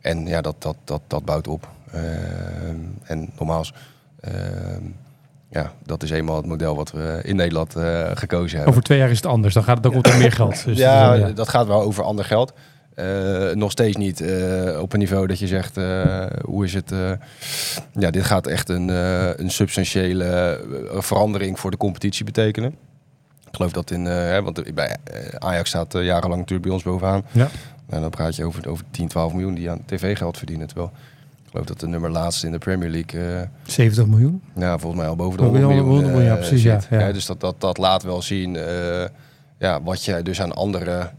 [0.00, 1.68] en ja, dat, dat, dat, dat bouwt op.
[1.92, 3.74] Ehm, en nogmaals,
[4.20, 4.84] ehm,
[5.50, 8.68] ja, dat is eenmaal het model wat we in Nederland uh, gekozen hebben.
[8.68, 10.64] Over twee jaar is het anders, dan gaat het ook om meer geld.
[10.64, 12.52] Dus ja, ja, dat gaat wel over ander geld.
[12.96, 15.76] Uh, nog steeds niet uh, op een niveau dat je zegt,
[16.44, 16.92] hoe is het?
[17.92, 18.88] ja, dit gaat echt een,
[19.40, 20.60] een substantiële
[20.92, 22.70] verandering voor de competitie betekenen.
[23.46, 24.96] Ik geloof dat in, hè, want bij
[25.38, 27.24] Ajax staat jarenlang natuurlijk bij ons bovenaan.
[27.32, 27.48] Ja.
[27.88, 30.66] En dan praat je over, over 10, 12 miljoen die aan tv-geld verdienen.
[30.66, 30.92] Terwijl
[31.50, 33.40] ik geloof dat de nummer laatste in de Premier League...
[33.40, 34.42] Uh, 70 miljoen?
[34.54, 35.86] Ja, volgens mij al boven de 100 miljoen.
[35.86, 36.62] 100 miljoen, ja, precies.
[36.62, 37.12] Ja, ja.
[37.12, 39.04] dus dat, dat, dat laat wel zien uh,
[39.58, 41.10] ja, wat je dus aan andere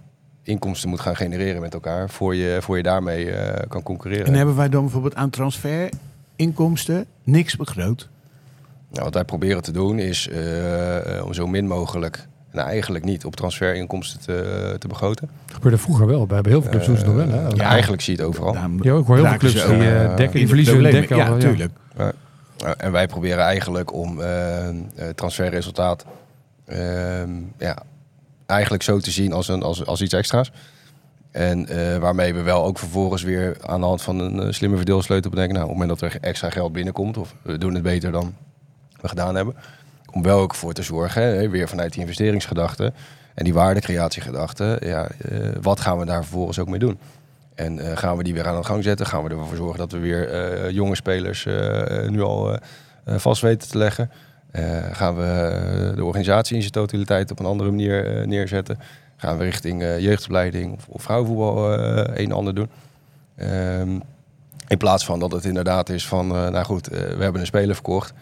[0.43, 2.09] inkomsten moet gaan genereren met elkaar...
[2.09, 4.25] voor je, voor je daarmee uh, kan concurreren.
[4.25, 8.09] En hebben wij dan bijvoorbeeld aan transferinkomsten niks begroot?
[8.91, 10.29] Nou, wat wij proberen te doen is
[11.23, 15.29] om zo min mogelijk En eigenlijk niet op transferinkomsten te, te begroten.
[15.45, 16.25] Dat gebeurde vroeger wel.
[16.25, 17.27] Bij heel veel clubs doen ze nog wel.
[17.27, 17.47] Hè?
[17.47, 18.53] Ja, eigenlijk zie je het overal.
[18.53, 21.17] Daarom Ja, ik hoor heel veel clubs die eh, eh, dekken, die verliezen hun dekken.
[21.17, 21.71] Ja, al, tuurlijk.
[21.99, 22.07] Uh,
[22.77, 24.75] en wij proberen eigenlijk om eh, eh,
[25.15, 26.05] transferresultaat
[26.65, 27.83] ehm, ja,
[28.45, 30.51] eigenlijk zo te zien als, een, als, als iets extra's.
[31.31, 34.75] En eh, waarmee we wel ook vervolgens weer aan de hand van een eh, slimme
[34.75, 35.53] verdeelsleutel bedenken...
[35.55, 38.35] Nou, op het moment dat er extra geld binnenkomt, of we doen het beter dan
[39.01, 39.55] we gedaan hebben...
[40.11, 42.93] om wel ook voor te zorgen, hè, weer vanuit die investeringsgedachte
[43.33, 44.77] en die waardecreatiegedachte...
[44.83, 46.99] Ja, eh, wat gaan we daar vervolgens ook mee doen?
[47.55, 49.05] En eh, gaan we die weer aan de gang zetten?
[49.05, 51.45] Gaan we ervoor zorgen dat we weer eh, jonge spelers
[52.07, 52.57] nu al
[53.05, 54.11] vast weten te leggen?
[54.91, 58.79] Gaan we de organisatie in zijn totaliteit op een andere manier neerzetten?
[59.17, 62.69] Gaan we richting jeugdopleiding of, of vrouwenvoetbal een en ander doen?
[63.35, 63.99] Ehm,
[64.67, 68.13] in plaats van dat het inderdaad is van, nou goed, we hebben een speler verkocht.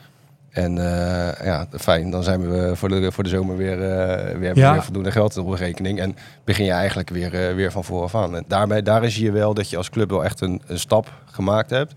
[0.50, 4.74] En eh, ja, fijn, dan zijn we voor de, voor de zomer weer, eh, Ja.
[4.74, 6.00] weer voldoende geld op de rekening.
[6.00, 8.36] En begin je eigenlijk weer, eh, weer van vooraf aan.
[8.36, 11.14] En daarmee, daarin zie je wel dat je als club wel echt een, een stap
[11.26, 11.94] gemaakt hebt.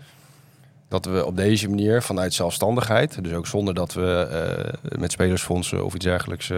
[0.88, 4.28] Dat we op deze manier vanuit zelfstandigheid, dus ook zonder dat we
[4.98, 6.52] met spelersfondsen of iets dergelijks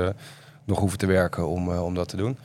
[0.65, 2.39] nog hoeven te werken om, om dat te doen.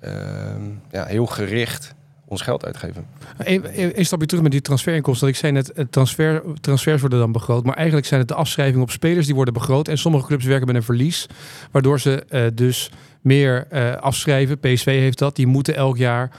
[0.00, 1.94] Ehm, ja, heel gericht
[2.34, 3.06] ons geld uitgeven.
[3.38, 5.28] Eén stapje terug met die transferinkomsten.
[5.28, 7.64] Ik zei net, het transfer, transfers worden dan begroot.
[7.64, 9.88] Maar eigenlijk zijn het de afschrijvingen op spelers die worden begroot.
[9.88, 11.26] En sommige clubs werken met een verlies.
[11.70, 14.58] Waardoor ze eh, dus meer eh, afschrijven.
[14.58, 15.36] PSV heeft dat.
[15.36, 16.30] Die moeten elk jaar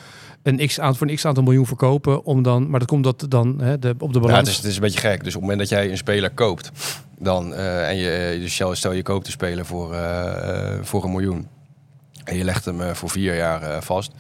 [0.44, 2.24] een x aantal, voor een x aantal miljoen verkopen.
[2.26, 4.40] Om dan, maar dat komt dat dan hè, de, op de Ja, balans.
[4.40, 5.24] het, is, het is een beetje gek.
[5.24, 6.72] Dus op het moment dat jij een speler koopt,
[7.20, 11.04] dan, eh, en je, dus stel, stel je koopt een speler voor, eh, eh, voor
[11.04, 11.48] een miljoen.
[12.26, 14.12] En je legt hem eh, voor vier jaar eh, vast.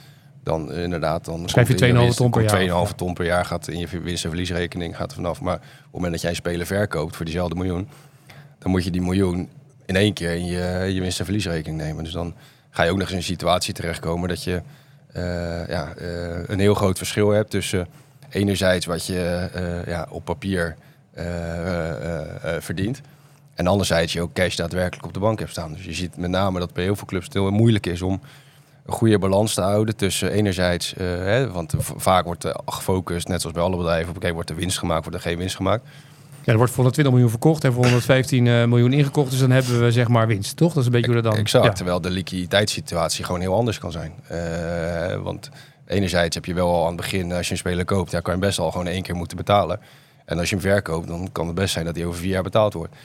[0.46, 2.88] Dan inderdaad, dan Schrijf je komt in 2,5 winst- ton per jaar.
[2.88, 5.42] 2,5 ton per jaar gaat in je winst- en verliesrekening gaat er vanaf.
[5.42, 7.90] Maar op het moment dat jij een speler verkoopt voor diezelfde miljoen,
[8.60, 9.50] dan moet je die miljoen
[9.86, 12.04] in één keer in je, je winst- en verliesrekening nemen.
[12.04, 12.36] Dus dan
[12.70, 14.62] ga je ook nog eens in een situatie terechtkomen dat je
[15.16, 17.88] eh, ja, eh, een heel groot verschil hebt tussen
[18.30, 20.76] enerzijds wat je eh, ja, op papier
[22.60, 23.02] verdient.
[23.54, 25.74] En anderzijds je ook cash daadwerkelijk op de bank hebt staan.
[25.74, 28.22] Dus je ziet met name dat bij heel veel clubs het heel moeilijk is om
[28.86, 33.42] een goede balans te houden tussen enerzijds, eh, hè, want vaak wordt er gefocust, net
[33.42, 35.84] zoals bij alle bedrijven, op oké, wordt er winst gemaakt, wordt er geen winst gemaakt.
[36.44, 39.30] Ja, er wordt voor 120 miljoen verkocht en voor 115 eh, miljoen ingekocht.
[39.32, 40.70] Dus dan hebben we zeg maar winst, toch?
[40.70, 41.42] Dat is een beetje hoe dat dan...
[41.42, 41.72] Exact, Ja.
[41.72, 44.14] terwijl de liquiditeitssituatie gewoon heel anders kan zijn.
[44.28, 45.50] Eh, want
[45.86, 48.34] enerzijds heb je wel al aan het begin, als je een speler koopt, ja, kan
[48.34, 49.80] je best al gewoon één keer moeten betalen.
[50.26, 52.44] En als je hem verkoopt, dan kan het best zijn dat hij over vier jaar
[52.44, 52.96] betaald wordt.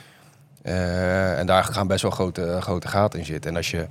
[0.61, 3.51] Eh, en daar gaan best wel grote, grote gaten in zitten.
[3.51, 3.87] En als je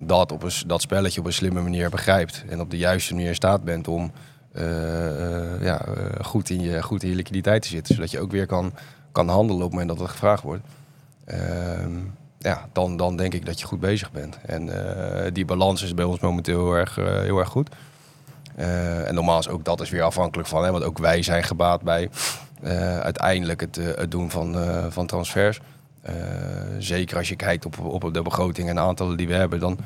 [0.00, 3.28] dat, op een, dat spelletje op een slimme manier begrijpt en op de juiste manier
[3.28, 4.12] in staat bent om
[4.52, 8.20] eh, eh, ja, eh, goed, in je, goed in je liquiditeit te zitten, zodat je
[8.20, 8.72] ook weer kan,
[9.12, 10.62] kan handelen op het moment dat er gevraagd wordt.
[11.24, 11.98] Ehm,
[12.38, 14.38] ja, dan, dan denk ik dat je goed bezig bent.
[14.46, 14.70] En
[15.32, 17.68] die balans is bij ons momenteel heel erg, heel erg goed.
[18.54, 22.10] En nogmaals, ook dat is weer afhankelijk van, hè, want ook wij zijn gebaat bij
[23.02, 24.56] uiteindelijk het, het doen van,
[24.92, 25.60] van transfers.
[26.02, 26.14] Eh,
[26.78, 29.78] zeker als je kijkt op, op de begroting en de aantallen die we hebben, dan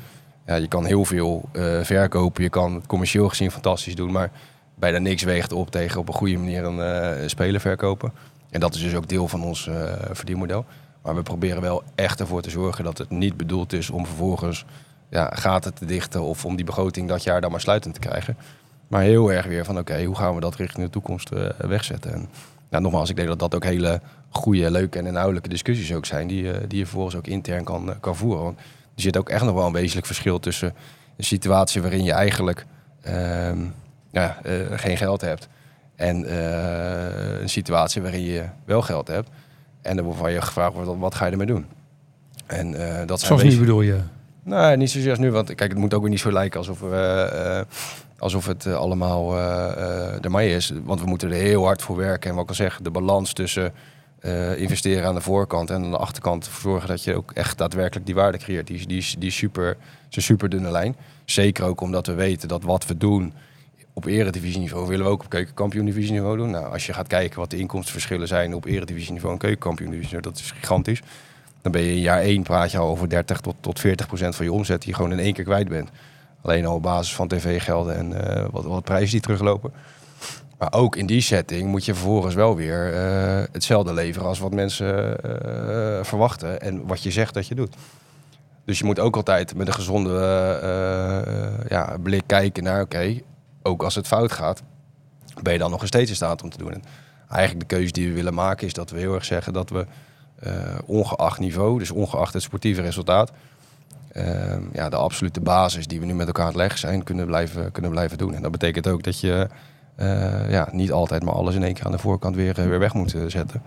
[0.45, 2.43] ja, je kan heel veel eh, verkopen.
[2.43, 4.31] Je kan het commercieel gezien fantastisch doen, maar
[4.75, 8.11] bijna niks weegt op tegen op een goede manier een eh, speler verkopen.
[8.49, 9.69] En dat is dus ook deel van ons
[10.11, 10.65] verdienmodel.
[11.01, 14.65] Maar we proberen wel echt ervoor te zorgen dat het niet bedoeld is om vervolgens
[15.09, 18.37] ja, gaten te dichten of om die begroting dat jaar dan maar sluitend te krijgen.
[18.87, 22.13] Maar heel erg weer van oké, hoe gaan we dat richting de toekomst wegzetten?
[22.13, 22.29] En
[22.69, 24.01] nou, nogmaals, ik denk dat dat ook hele
[24.35, 27.89] goede, leuke en inhoudelijke discussies ook zijn die, eh, die je vervolgens ook intern kan,
[27.89, 28.43] eh, kan voeren.
[28.43, 28.57] Want
[28.95, 30.73] er zit ook echt nog wel een wezenlijk verschil tussen
[31.17, 32.65] een situatie waarin je eigenlijk
[33.01, 33.57] ehm,
[34.11, 35.47] ja, eh, geen geld hebt
[35.95, 36.33] en
[37.41, 39.29] een situatie waarin je wel geld hebt
[39.81, 41.65] en er waarvan je gevraagd wordt wat, ga je ermee doen?
[42.45, 42.71] En
[43.05, 43.99] dat zijn Zoals nu bedoel je.
[44.43, 45.31] Nee, niet zozeer als nu.
[45.31, 47.65] Want kijk, het moet ook weer niet zo lijken alsof, we,
[48.17, 50.71] alsof het allemaal eh eh er maar is.
[50.83, 52.29] Want we moeten er heel hard voor werken.
[52.29, 53.73] En wat ik al zeg, de balans tussen
[54.19, 57.57] eh, investeren aan de voorkant en aan de achterkant ervoor zorgen dat je ook echt
[57.57, 58.67] daadwerkelijk die waarde creëert.
[58.67, 59.77] Die, is- die, die super,
[60.09, 60.95] is een super dunne lijn.
[61.25, 63.33] Zeker ook omdat we weten dat wat we doen
[63.93, 66.49] op eredivisieniveau willen we ook op keukenkampioen-divisieniveau doen.
[66.49, 70.51] Nou, als je gaat kijken wat de inkomstenverschillen zijn op eredivisieniveau en keukenkampioen-divisieniveau, dat is
[70.51, 71.01] gigantisch.
[71.61, 74.35] Dan ben je in jaar 1 praat je al over 30 tot, tot 40 procent
[74.35, 75.89] van je omzet die je gewoon in één keer kwijt bent.
[76.41, 79.71] Alleen al op basis van tv-gelden en eh, wat, wat prijzen die teruglopen.
[80.57, 84.53] Maar ook in die setting moet je vervolgens wel weer eh, hetzelfde leveren als wat
[84.53, 87.75] mensen eh, verwachten en wat je zegt dat je doet.
[88.65, 90.19] Dus je moet ook altijd met een gezonde
[90.61, 93.21] eh, ja, blik kijken naar, oké,
[93.61, 94.61] ook als het fout gaat,
[95.41, 96.73] ben je dan nog steeds in staat om te doen.
[96.73, 96.83] En
[97.29, 99.85] eigenlijk de keuze die we willen maken is dat we heel erg zeggen dat we
[100.85, 103.31] ongeacht niveau, dus ongeacht het sportieve resultaat,
[104.11, 107.25] ehm, ja, de absolute basis die we nu met elkaar aan het leggen zijn, kunnen
[107.25, 108.33] blijven, kunnen blijven doen.
[108.33, 109.47] En dat betekent ook dat je
[109.95, 112.79] eh, ja, niet altijd maar alles in één keer aan de voorkant weer, eh, weer
[112.79, 113.61] weg moet eh, zetten.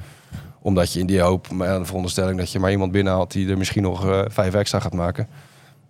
[0.61, 3.59] Omdat je in die hoop, maar de veronderstelling dat je maar iemand binnenhaalt die er
[3.59, 5.29] misschien nog vijf extra gaat maken.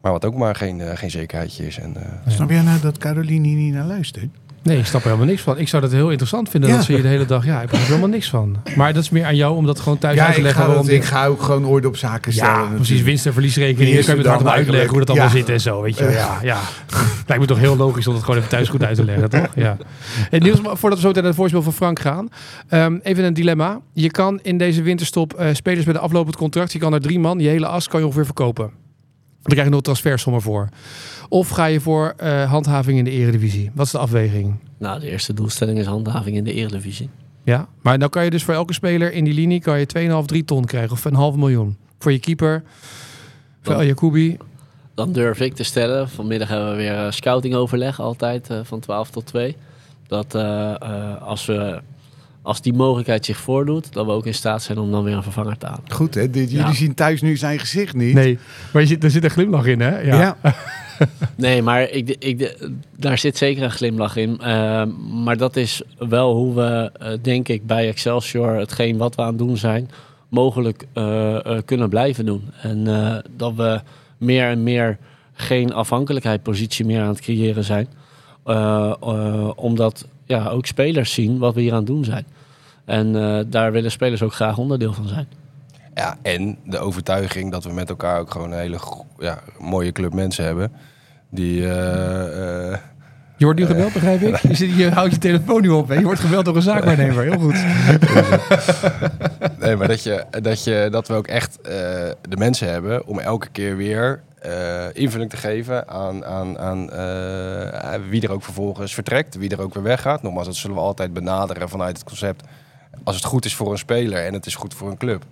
[0.01, 1.78] Maar wat ook maar geen, geen zekerheidje is.
[1.78, 4.30] En, Snap jij nou dat Caroline hier niet naar luistert?
[4.63, 5.59] Nee, ik snap er helemaal niks van.
[5.59, 6.77] Ik zou dat heel interessant vinden Ja.
[6.77, 7.45] dat ze hier de hele dag...
[7.45, 8.57] Ja, ik begrijp er helemaal niks van.
[8.77, 10.61] Maar dat is meer aan jou om dat gewoon thuis Ja, uit te ik leggen.
[10.63, 12.53] ga, waarom dat, ik ga ook gewoon orde op zaken stellen.
[12.71, 13.03] Ja, precies.
[13.03, 14.05] Winst- en verliesrekening.
[14.05, 15.83] Kan je met hard uitleggen hoe dat allemaal zit en zo.
[15.83, 16.05] Weet je.
[16.05, 16.59] Ja, ja.
[17.27, 19.47] Lijkt me toch heel logisch om dat gewoon even thuis goed uit te leggen, toch?
[19.55, 19.77] Ja.
[20.31, 22.29] En Niels, voordat we zo meteen naar het voorspel van Frank gaan.
[22.69, 23.81] ehm, even een dilemma.
[23.93, 26.73] Je kan in deze winterstop eh, spelers met een aflopend contract...
[26.73, 28.71] je kan er drie man, je hele as kan je ongeveer verkopen.
[29.49, 30.68] Dan krijg je nog transfersommen voor.
[31.28, 33.70] Of ga je voor eh, handhaving in de eredivisie?
[33.74, 34.55] Wat is de afweging?
[34.78, 37.11] Nou, de eerste doelstelling is handhaving in de Eredivisie.
[37.44, 40.24] Ja, maar dan kan je dus voor elke speler in die linie kan je 2,5,
[40.26, 41.76] 3 ton krijgen of een half miljoen.
[41.99, 42.62] Voor je keeper,
[43.62, 44.36] voor El Jacoubi.
[44.94, 49.11] Dan durf ik te stellen, vanmiddag hebben we weer eh, scoutingoverleg altijd eh, van 12
[49.11, 49.57] tot 2.
[50.07, 50.34] Dat
[51.20, 51.80] als, we,
[52.49, 55.22] als die mogelijkheid zich voordoet, dat we ook in staat zijn om dan weer een
[55.22, 55.82] vervanger te halen.
[55.90, 56.30] Goed, hè?
[56.30, 56.72] Dit, jullie Ja.
[56.72, 58.14] zien thuis nu zijn gezicht niet.
[58.14, 58.38] Nee,
[58.72, 59.99] maar je zit, er zit een glimlach in, hè?
[60.01, 60.36] Ja.
[61.36, 62.57] Nee, maar ik, ik,
[62.96, 64.38] daar zit zeker een glimlach in.
[64.40, 64.82] Eh,
[65.24, 69.28] maar dat is wel hoe we, eh, denk ik, bij Excelsior hetgeen wat we aan
[69.28, 69.90] het doen zijn,
[70.28, 72.51] mogelijk eh, eh, kunnen blijven doen.
[72.62, 73.80] En eh, dat we
[74.18, 74.99] meer en meer
[75.32, 77.88] geen afhankelijkheidspositie meer aan het creëren zijn.
[78.44, 82.26] Eh, eh, omdat ja, ook spelers zien wat we hier aan het doen zijn.
[82.89, 85.28] En eh, daar willen spelers ook graag onderdeel van zijn.
[85.95, 88.78] Ja, en de overtuiging dat we met elkaar ook gewoon een hele
[89.18, 90.72] ja, mooie club mensen hebben.
[91.30, 92.78] Die, eh, eh,
[93.36, 94.36] Je wordt nu gebeld, begrijp ik?
[94.49, 95.95] Je, zit, je houdt je telefoon nu op, hè?
[95.95, 97.22] Je wordt gebeld door een zaakwaarnemer.
[97.22, 97.64] Heel goed.
[99.61, 101.72] nee, maar dat, je, dat, je, dat we ook echt eh,
[102.28, 108.01] de mensen hebben om elke keer weer eh, invulling te geven aan, aan, aan eh,
[108.09, 110.22] wie er ook vervolgens vertrekt, wie er ook weer weggaat.
[110.22, 112.43] Nogmaals, dat zullen we altijd benaderen vanuit het concept.
[113.05, 115.24] Als het goed is voor een speler en het is goed voor een club,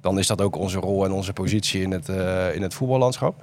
[0.00, 3.42] dan is dat ook onze rol en onze positie in het, eh, in het voetballandschap.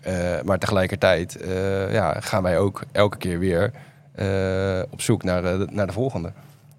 [0.00, 0.14] Eh,
[0.44, 3.72] maar tegelijkertijd eh, ja, gaan wij ook elke keer weer
[4.90, 6.32] op zoek naar, de- naar de volgende.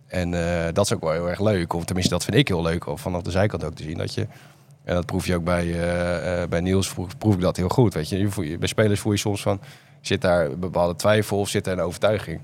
[0.07, 0.31] En
[0.73, 1.73] dat is ook wel heel erg leuk.
[1.73, 2.87] Of tenminste, dat vind ik heel leuk.
[2.87, 3.97] Om vanaf de zijkant ook te zien.
[3.97, 4.27] Dat je,
[4.83, 5.75] en dat proef je ook bij,
[6.49, 7.93] bij Niels, proef, ik dat heel goed.
[7.93, 8.17] Weet je.
[8.17, 9.59] Je voel je- bij spelers voel je soms van,
[10.01, 12.41] zit daar een bepaalde twijfel of zit daar een overtuiging.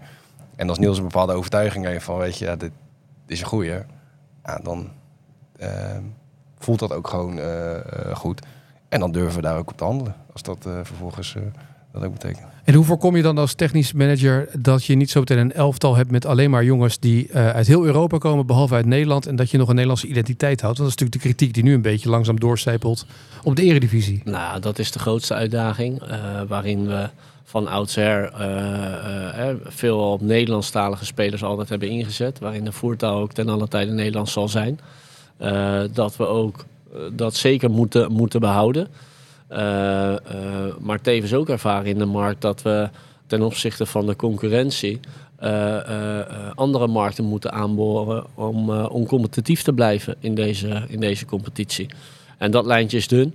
[0.55, 2.57] En als Niels een bepaalde overtuiging heeft van, weet je,
[3.27, 3.71] is een goeie.
[4.43, 4.89] Ja, dan
[5.57, 5.97] eh,
[6.59, 8.41] voelt dat ook gewoon eh, eh, goed.
[8.89, 10.15] En dan durven we daar ook op te handelen.
[10.33, 11.41] Als dat eh, vervolgens eh,
[11.91, 12.45] dat ook betekent.
[12.63, 15.95] En hoe voorkom je dan als technisch manager dat je niet zo meteen een elftal
[15.95, 19.35] hebt met alleen maar jongens die eh, uit heel Europa komen, behalve uit Nederland, en
[19.35, 20.77] dat je nog een Nederlandse identiteit houdt?
[20.77, 23.05] Want dat is natuurlijk de kritiek die nu een beetje langzaam doorcijpelt
[23.43, 24.21] op de eredivisie.
[24.25, 26.01] Nou, dat is de grootste uitdaging.
[26.01, 27.09] eh, waarin we
[27.53, 32.39] van oudsher eh, eh, eh, veel op Nederlandstalige spelers altijd hebben ingezet.
[32.39, 34.79] Waarin de voertaal ook ten alle tijde Nederlands zal zijn.
[35.93, 36.65] Dat we ook
[37.11, 38.87] dat zeker moeten, moeten behouden.
[39.47, 40.19] Eh, eh,
[40.79, 42.89] maar tevens ook ervaren in de markt dat we
[43.27, 44.99] ten opzichte van de concurrentie
[46.55, 51.89] andere markten moeten aanboren om, om competitief te blijven in deze, in deze competitie.
[52.37, 53.33] En dat lijntje is dun.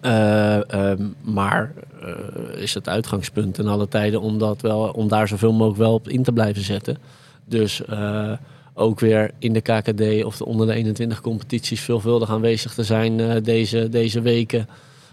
[0.00, 1.72] Eh, ehm, maar
[2.02, 5.92] eh, is het uitgangspunt in alle tijden om, dat wel, om daar zoveel mogelijk wel
[5.92, 6.96] op in te blijven zetten.
[7.44, 8.32] Dus eh,
[8.74, 13.42] ook weer in de KKD of de onder de 21 competities veelvuldig aanwezig te zijn
[13.42, 14.68] deze, deze weken.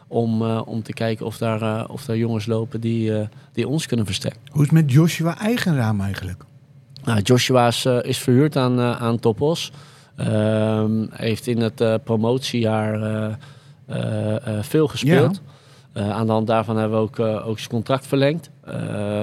[0.08, 3.12] Om, om te kijken of daar, of daar jongens lopen die,
[3.54, 4.40] die ons kunnen versterken.
[4.52, 6.44] Hoe is het met Joshua Eigenraam eigenlijk?
[7.04, 9.72] Nou, Joshua is, is verhuurd aan, aan Topos.
[10.16, 13.38] Ehm heeft in het promotiejaar
[14.62, 15.42] veel gespeeld.
[15.94, 18.50] Eh, aan de hand daarvan hebben we ook, eh, ook zijn contract verlengd.
[18.66, 18.74] eh,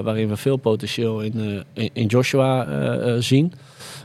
[0.00, 1.32] waarin we veel potentieel in,
[1.74, 3.52] eh, in, in Joshua eh, eh, zien.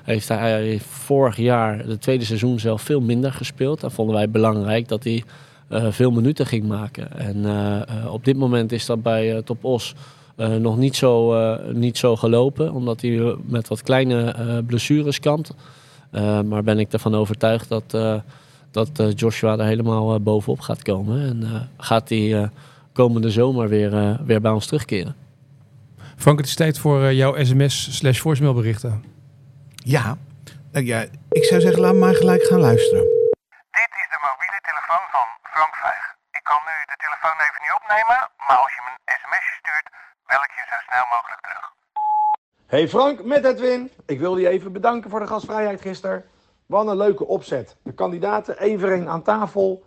[0.04, 3.80] Heeft hij vorig jaar, de tweede seizoen zelf, veel minder gespeeld.
[3.82, 5.24] Dat vonden wij belangrijk dat hij
[5.68, 7.12] eh, veel minuten ging maken.
[7.20, 9.94] En eh, eh, op dit moment is dat bij eh, Top Os
[10.36, 14.58] eh, nog niet zo, eh, niet zo gelopen, omdat hij eh, met wat kleine eh,
[14.66, 15.54] blessures kampt.
[16.12, 18.16] Eh, maar ben ik ervan overtuigd dat, eh,
[18.74, 21.30] dat eh, Joshua er helemaal eh, bovenop gaat komen.
[21.30, 22.48] En eh, gaat hij eh,
[22.94, 25.16] komende zomer weer, eh, weer bij ons terugkeren.
[26.18, 29.04] Frank, het is tijd voor jouw sms slash voicemailberichten.
[29.76, 30.18] Ja.
[30.72, 33.04] Nou ja, ik zou zeggen, laat maar gelijk gaan luisteren.
[33.80, 36.04] Dit is de mobiele telefoon van Frank Vijg.
[36.40, 39.88] Ik kan nu de telefoon even niet opnemen, maar als je me een sms'je stuurt,
[40.30, 41.66] bel ik je zo snel mogelijk terug.
[42.74, 43.92] Hey Frank, met Edwin.
[44.06, 46.24] Ik wilde je even bedanken voor de gastvrijheid gisteren.
[46.74, 47.76] Wat een leuke opzet.
[47.84, 49.84] De kandidaten één voor één aan tafel.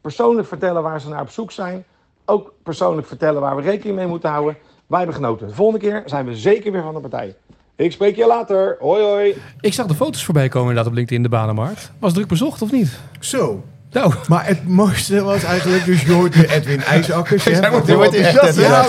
[0.00, 1.84] Persoonlijk vertellen waar ze naar op zoek zijn.
[2.24, 4.56] ook persoonlijk vertellen waar we rekening mee moeten houden.
[4.86, 5.48] Wij hebben genoten.
[5.48, 7.36] De volgende keer zijn we zeker weer van de partij.
[7.76, 8.76] Ik spreek je later.
[8.80, 9.36] Hoi hoi.
[9.60, 11.92] Ik zag de foto's voorbij komen inderdaad op LinkedIn de banenmarkt.
[11.98, 13.00] Was druk bezocht of niet?
[13.20, 13.62] Zo.
[13.96, 17.44] Nou, Maar het mooiste was eigenlijk dus je hoort de Edwin IJsakkers.
[17.48, 18.84] Hij wordt van- wordt enthousiast, Ja,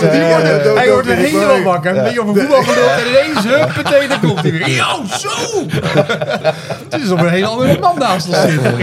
[0.75, 1.97] hij wordt er helemaal wakker.
[1.97, 4.69] Een beetje over voetbal geluld en ineens, huppatee, dan komt hij weer.
[4.69, 4.85] Yo,
[5.17, 5.29] zo!
[6.89, 8.73] Het is op een hele andere man naast ons zitten.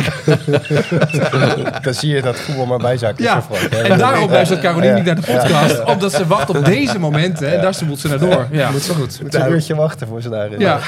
[1.83, 3.25] Dan zie je dat voetbal maar bijzaak is.
[3.25, 4.95] Ja, en daarom luistert Caroline Ja.
[4.95, 5.85] niet naar de podcast.
[5.85, 8.47] Omdat ze wacht op deze momenten en daar moet ze naar door.
[8.51, 9.19] Ja, moet zo goed.
[9.23, 10.49] Moet een uurtje wachten voor ze daar...
[10.59, 10.79] Ja,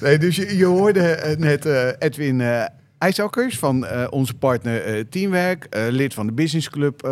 [0.00, 2.62] Nee, dus je, je hoorde eh, net eh, Edwin eh
[2.98, 5.64] IJsakkers van eh, onze partner eh, Teamwerk.
[5.64, 7.04] eh, lid van de Business Club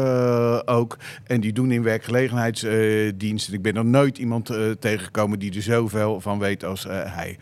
[0.64, 0.96] ook.
[1.24, 3.54] En die doen in werkgelegenheidsdiensten.
[3.54, 7.38] ik ben nog nooit iemand tegengekomen die er zoveel van weet als hij.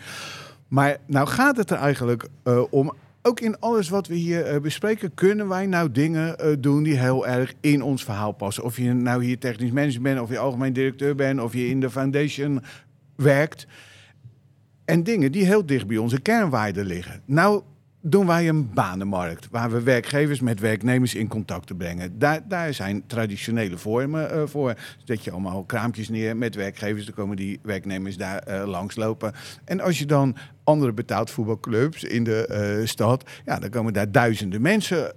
[0.68, 2.28] Maar nou gaat het er eigenlijk
[2.70, 2.92] om.
[3.26, 7.52] Ook in alles wat we hier bespreken, kunnen wij nou dingen doen die heel erg
[7.60, 8.64] in ons verhaal passen.
[8.64, 11.80] Of je nou hier technisch manager bent, of je algemeen directeur bent, of je in
[11.80, 12.62] de foundation
[13.16, 13.66] werkt.
[14.84, 17.22] En dingen die heel dicht bij onze kernwaarden liggen.
[17.24, 17.62] Nou
[18.06, 22.18] doen wij een banenmarkt waar we werkgevers met werknemers in contact te brengen.
[22.18, 24.74] Daar, daar zijn traditionele vormen eh, voor.
[25.04, 29.32] Zet je allemaal kraampjes neer met werkgevers, dan komen die werknemers daar eh, langslopen.
[29.64, 34.12] En als je dan andere betaald voetbalclubs in de eh, stad, ja, dan komen daar
[34.12, 35.12] duizenden mensen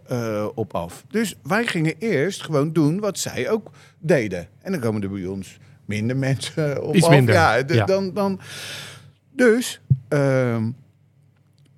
[0.55, 1.05] op af.
[1.09, 4.47] Dus wij gingen eerst gewoon doen wat zij ook deden.
[4.61, 7.11] En dan komen er bij ons minder mensen op Iets af.
[7.11, 7.85] minder, ja.
[7.85, 8.39] Dan, dan,
[9.31, 10.63] dus ehm,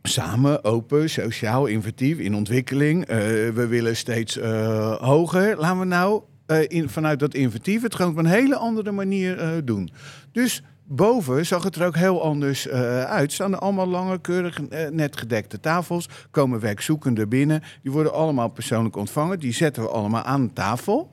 [0.04, 3.06] samen, open, sociaal, inventief, in ontwikkeling.
[3.06, 3.18] Eh,
[3.50, 5.58] we willen steeds eh, hoger.
[5.58, 9.89] Laten we nou eh, vanuit dat inventief het gewoon op een hele andere manier doen.
[10.32, 13.32] Dus boven zag het er ook heel anders uit.
[13.34, 14.60] Staan er allemaal lange, keurig,
[14.91, 16.10] net gedekte tafels.
[16.32, 17.62] Komen werkzoekenden binnen.
[17.82, 19.39] Die worden allemaal persoonlijk ontvangen.
[19.39, 21.12] Die zetten we allemaal aan tafel.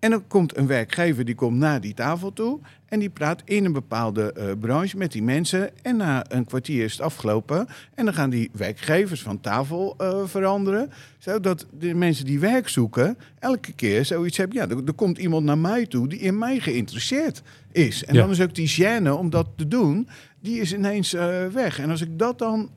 [0.00, 3.64] En dan komt een werkgever die komt naar die tafel toe en die praat in
[3.64, 5.70] een bepaalde eh, branche met die mensen.
[5.82, 10.20] En na een kwartier is het afgelopen en dan gaan die werkgevers van tafel eh,
[10.24, 10.90] veranderen.
[11.18, 14.56] Zodat de mensen die werk zoeken elke keer zoiets hebben.
[14.56, 17.42] Ja, er, er komt iemand naar mij toe die in mij geïnteresseerd
[17.72, 18.04] is.
[18.04, 18.20] En Ja.
[18.20, 20.08] dan is ook die gêne om dat te doen,
[20.40, 21.78] die is ineens eh, weg.
[21.78, 22.70] En als ik dat dan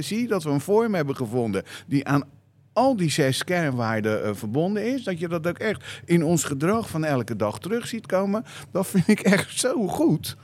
[0.00, 2.24] zie, dat we een vorm hebben gevonden die aan
[2.72, 6.88] al die zes kernwaarden eh, verbonden is, dat je dat ook echt in ons gedrag
[6.88, 10.36] van elke dag terug ziet komen, dat vind ik echt zo goed.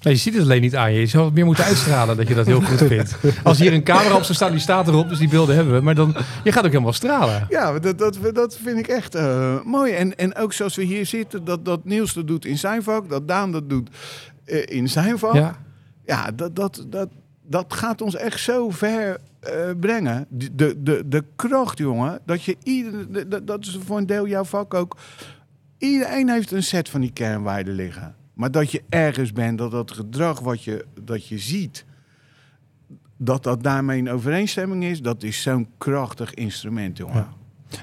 [0.00, 1.00] Je ziet het alleen niet aan je.
[1.00, 3.16] Je zou het meer moeten uitstralen dat je dat heel goed vindt.
[3.44, 5.80] Als hier een camera op zou staan, die staat erop, dus die beelden hebben we.
[5.80, 7.46] Maar dan, je gaat ook helemaal stralen.
[7.48, 9.92] Ja, dat, dat, dat vind ik echt eh, mooi.
[9.92, 13.08] En, en ook zoals we hier zitten, dat, dat Niels dat doet in zijn vak,
[13.08, 13.90] dat Daan dat doet
[14.44, 15.34] eh, in zijn vak.
[15.34, 15.56] Ja.
[16.04, 17.08] Ja, dat, dat, dat,
[17.42, 20.26] dat gaat ons echt zo ver eh, brengen.
[20.28, 24.06] De, de, de, de kracht, jongen, dat je ieder, de- de- dat is voor een
[24.06, 24.96] deel jouw vak ook.
[25.78, 28.14] Iedereen heeft een set van die kernwaarden liggen.
[28.34, 31.84] Maar dat je ergens bent, dat dat gedrag wat je, dat je ziet,
[33.16, 37.26] dat dat daarmee in overeenstemming is, dat is zo'n krachtig instrument, jongen.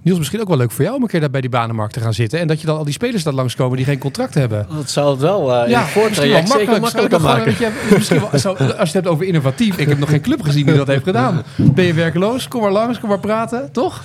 [0.04, 2.00] Niels, misschien ook wel leuk voor jou om een keer daar bij die banenmarkt te
[2.00, 2.40] gaan zitten.
[2.40, 4.68] En dat je dan al die spelers daar langskomen die geen contract hebben.
[4.76, 7.54] Dat zou het wel eh in wel voortraject zeker makkelijker Zou maken.
[7.54, 9.78] gewoon, weet je, misschien wel, zou- als je het hebt over innovatief.
[9.78, 11.44] Ik heb nog geen club gezien die dat heeft gedaan.
[11.56, 12.48] Ben je werkeloos?
[12.48, 13.72] Kom maar langs, kom maar praten.
[13.72, 14.04] Toch?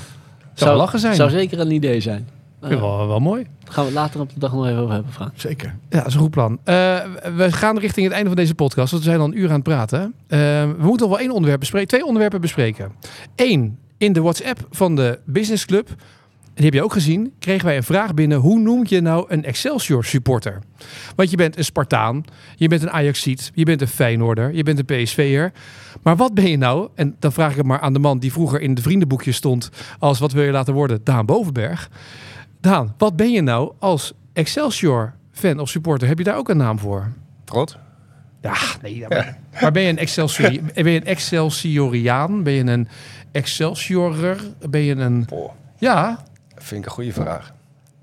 [0.55, 1.15] Zou, wel lachen zijn.
[1.15, 2.29] Zou zeker een idee zijn.
[2.61, 3.43] Vind ik wel, wel mooi.
[3.65, 5.31] Daar gaan we het later op de dag nog even over hebben, Frank.
[5.35, 5.75] Zeker.
[5.89, 6.59] Ja, dat is een goed plan.
[6.65, 6.75] Eh,
[7.37, 8.91] we gaan richting het einde van deze podcast.
[8.91, 10.15] Want we zijn al een uur aan het praten.
[10.27, 11.89] Eh, we moeten nog wel één onderwerp bespreken.
[11.89, 12.93] Twee onderwerpen bespreken.
[13.37, 15.89] Eén, in de WhatsApp van de Business Club.
[16.55, 17.33] Die heb je ook gezien.
[17.39, 18.39] Kregen wij een vraag binnen.
[18.39, 20.63] Hoe noem je nou een Excelsior supporter?
[21.17, 22.25] Want je bent een Spartaan.
[22.57, 23.51] Je bent een Ajaxiet.
[23.55, 24.55] Je bent een Feyenoorder.
[24.55, 25.53] Je bent een PSV'er.
[26.03, 26.89] Maar wat ben je nou?
[26.95, 29.71] En dan vraag ik het maar aan de man die vroeger in de vriendenboekje stond.
[29.99, 31.01] Als wat wil je laten worden?
[31.05, 31.91] Daan Bovenberg.
[32.61, 36.09] Daan, wat ben je nou als Excelsior fan of supporter?
[36.09, 37.13] Heb je daar ook een naam voor?
[37.45, 37.79] Trot?
[38.41, 39.05] Ja, nee.
[39.09, 42.43] maar, maar ben je een Excelsior, ben je een Excelsioriaan?
[42.43, 42.89] Ben je een
[43.33, 44.41] Excelsiorer?
[44.71, 45.25] Ben je een...
[45.29, 46.25] Boah, Ja,
[46.55, 47.53] vind ik een goede vraag.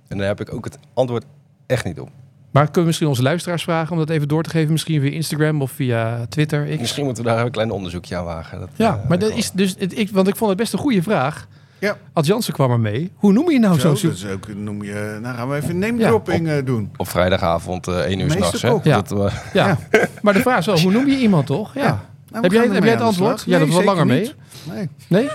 [0.07, 1.25] En daar heb ik ook het antwoord
[1.65, 2.09] echt niet op.
[2.51, 4.71] maar kunnen we misschien onze luisteraars vragen om dat even door te geven?
[4.71, 6.65] Misschien via Instagram of via Twitter?
[6.65, 8.59] Ik, Misschien moeten we daar een klein onderzoekje aan wagen.
[8.59, 9.75] Dat, ja, eh, maar dat is dus...
[9.79, 11.47] Het, ik, want ik vond het best een goede vraag.
[11.79, 11.97] Ja.
[12.13, 13.11] Ad Jansen kwam er mee.
[13.15, 14.29] Hoe noem je nou Zo, zo'n dat super...
[14.29, 16.91] is ook, noem je, nou gaan we even name dropping eh, doen.
[16.97, 18.83] Op vrijdagavond eh 1 uur Meester s'nachts.
[18.85, 19.01] Ja.
[19.01, 19.77] Dat, eh, Ja.
[20.21, 21.73] maar de vraag is wel, hoe noem je iemand toch?
[21.73, 21.81] Ja.
[21.83, 22.05] Ja.
[22.31, 23.43] Nou, Heb jij, heb het antwoord?
[23.45, 24.31] Ja, dat zeker langer mee.
[24.73, 24.89] Nee.
[25.07, 25.29] Nee?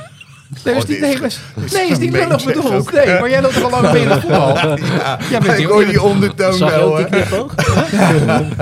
[0.64, 1.40] Nee, is niet, nee, is-
[1.72, 2.70] nee, is niet lullig bedoeld.
[2.72, 2.92] ook.
[2.92, 4.56] Nee, maar jij loopt er al lang mee in het voetbal.
[4.56, 6.98] Ja, Ja, met ik die- hoor die ondertoon Zag je wel.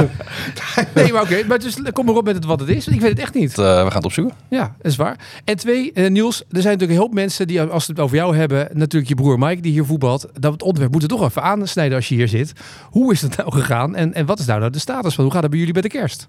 [0.95, 1.45] Nee, maar oké.
[1.49, 2.87] maar dus, kom maar op met het wat het is.
[2.89, 3.51] Ik weet het echt niet.
[3.51, 4.35] Eh, we gaan het opzoeken.
[4.49, 5.17] Ja, dat is waar.
[5.45, 8.17] En twee, eh, Niels, er zijn natuurlijk een hoop mensen die, als ze het over
[8.17, 11.25] jou hebben, natuurlijk je broer Mike die hier voetbalt, dat het onderwerp moeten we toch
[11.29, 12.53] even aansnijden als je hier zit.
[12.91, 15.25] Hoe is het nou gegaan en, en wat is nou de status van?
[15.25, 16.29] Hoe gaat het bij jullie bij de kerst?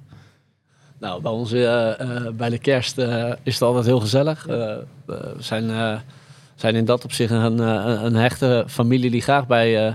[1.02, 4.46] Nou, bij ons eh, eh, bij de kerst eh, is het altijd heel gezellig.
[4.46, 4.84] We
[5.40, 5.94] zijn, eh,
[6.56, 9.94] zijn in dat opzicht een, eh, een hechte familie die graag bij, eh,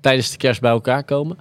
[0.00, 1.38] tijdens de kerst bij elkaar komen.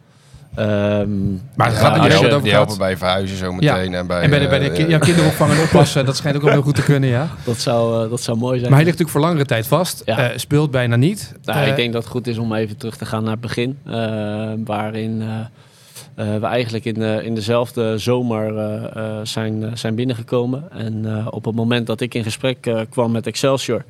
[0.56, 2.60] Ehm, Maar ja, gaat het als je je- over Die gaat?
[2.60, 3.94] helpen bij verhuizen zo meteen.
[3.94, 6.44] En bij, en bij de, bij de ki- ja, kinderopvang en oppassen, dat schijnt ook
[6.44, 7.28] wel heel goed te kunnen, ja.
[7.44, 8.70] dat, zou, dat zou mooi zijn.
[8.72, 10.02] Maar hij ligt natuurlijk voor langere tijd vast.
[10.06, 10.18] Ja.
[10.32, 11.34] Eh, speelt bijna niet.
[11.44, 13.78] Nou, ik denk dat het goed is om even terug te gaan naar het begin.
[13.86, 13.94] eh,
[14.66, 15.24] waarin
[16.40, 20.72] we eigenlijk in, in dezelfde zomer eh, eh, zijn, eh, zijn binnengekomen.
[20.72, 23.84] En eh, op het moment dat ik in gesprek eh, kwam met Excelsior,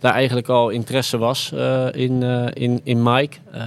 [0.00, 3.36] daar eigenlijk al interesse was eh, in, eh, in, in Mike.
[3.50, 3.60] Eh,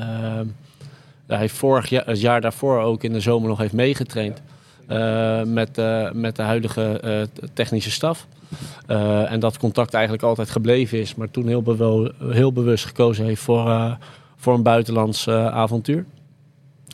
[1.28, 4.41] hij vorig jaar, het jaar daarvoor ook in de zomer nog heeft meegetraind.
[4.88, 7.22] eh, met, eh, met de huidige eh,
[7.53, 8.28] technische staf.
[8.88, 13.41] Eh, en dat contact eigenlijk altijd gebleven is, maar toen heel, heel bewust gekozen heeft
[13.41, 13.91] voor, eh,
[14.36, 16.05] voor een buitenlands eh, avontuur.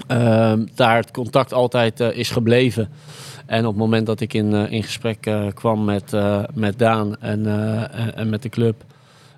[0.07, 2.89] Ehm, daar het contact altijd eh, is gebleven.
[3.45, 6.15] En op het moment dat ik in, eh, in gesprek eh, kwam met,
[6.53, 7.45] met Daan en,
[7.91, 8.83] en, en met de club,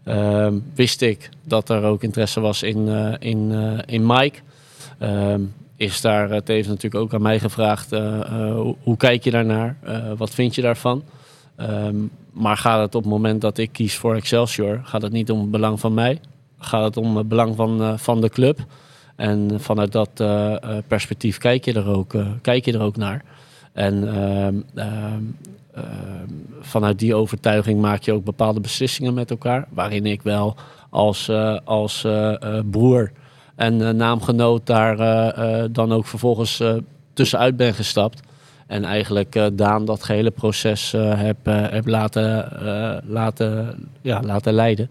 [0.04, 2.88] ehm, wist ik dat er ook interesse was in,
[3.20, 3.52] in,
[3.86, 4.40] in Mike.
[5.00, 5.42] Ehm,
[5.76, 9.78] is daar tevens natuurlijk ook aan mij gevraagd, hoe, hoe kijk je daarnaar?
[10.18, 11.04] Wat vind je daarvan?
[12.32, 15.40] Maar gaat het op het moment dat ik kies voor Excelsior, gaat het niet om
[15.40, 16.20] het belang van mij.
[16.58, 18.60] Gaat het om het belang van, van de club.
[19.16, 22.98] En vanuit dat eh, eh, perspectief kijk je, er ook, eh, kijk je er ook
[22.98, 23.24] naar.
[23.74, 25.22] En ehm, ehm,
[25.74, 26.30] ehm,
[26.62, 29.68] vanuit die overtuiging maak je ook bepaalde beslissingen met elkaar.
[29.70, 30.56] Waarin ik wel
[30.90, 31.30] als,
[31.64, 32.08] als
[32.72, 33.12] broer
[33.56, 34.98] en naamgenoot daar
[35.72, 36.64] dan ook vervolgens
[37.14, 38.22] tussenuit ben gestapt.
[38.68, 42.50] En eigenlijk Daan dat gehele proces heb, heb laten,
[43.08, 44.90] laten, ja, laten leiden.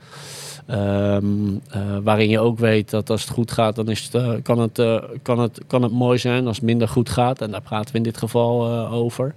[0.66, 1.24] Ehm,
[1.70, 4.58] eh, waarin je ook weet dat als het goed gaat, dan is het, eh, kan,
[4.58, 6.46] het, eh, kan, het, kan het mooi zijn.
[6.46, 9.34] Als het minder goed gaat, en daar praten we in dit geval over,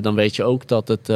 [0.00, 1.12] dan weet je ook dat het.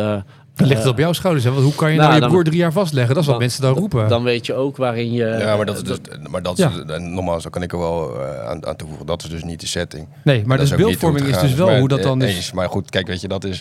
[0.52, 1.44] Eh, Dan ligt het eh, op jouw schouders.
[1.44, 1.50] Hè?
[1.52, 3.14] Want hoe kan je nou, nou, je dan- broer drie jaar vastleggen?
[3.14, 4.08] Dat is wat dan- mensen dan roepen.
[4.08, 5.24] Dan weet je ook waarin je.
[5.24, 5.98] Ja, maar dat is dus,
[6.30, 6.94] maar dat is, Ja.
[6.94, 9.06] en nogmaals, daar kan ik er wel eh, aan, aan toevoegen.
[9.06, 10.08] Dat is dus niet de setting.
[10.24, 12.36] nee, maar Dat dus beeldvorming is dus wel Maar, hoe dat dan eh, is.
[12.36, 12.52] eens.
[12.52, 13.60] Maar goed, kijk, weet je, dat is,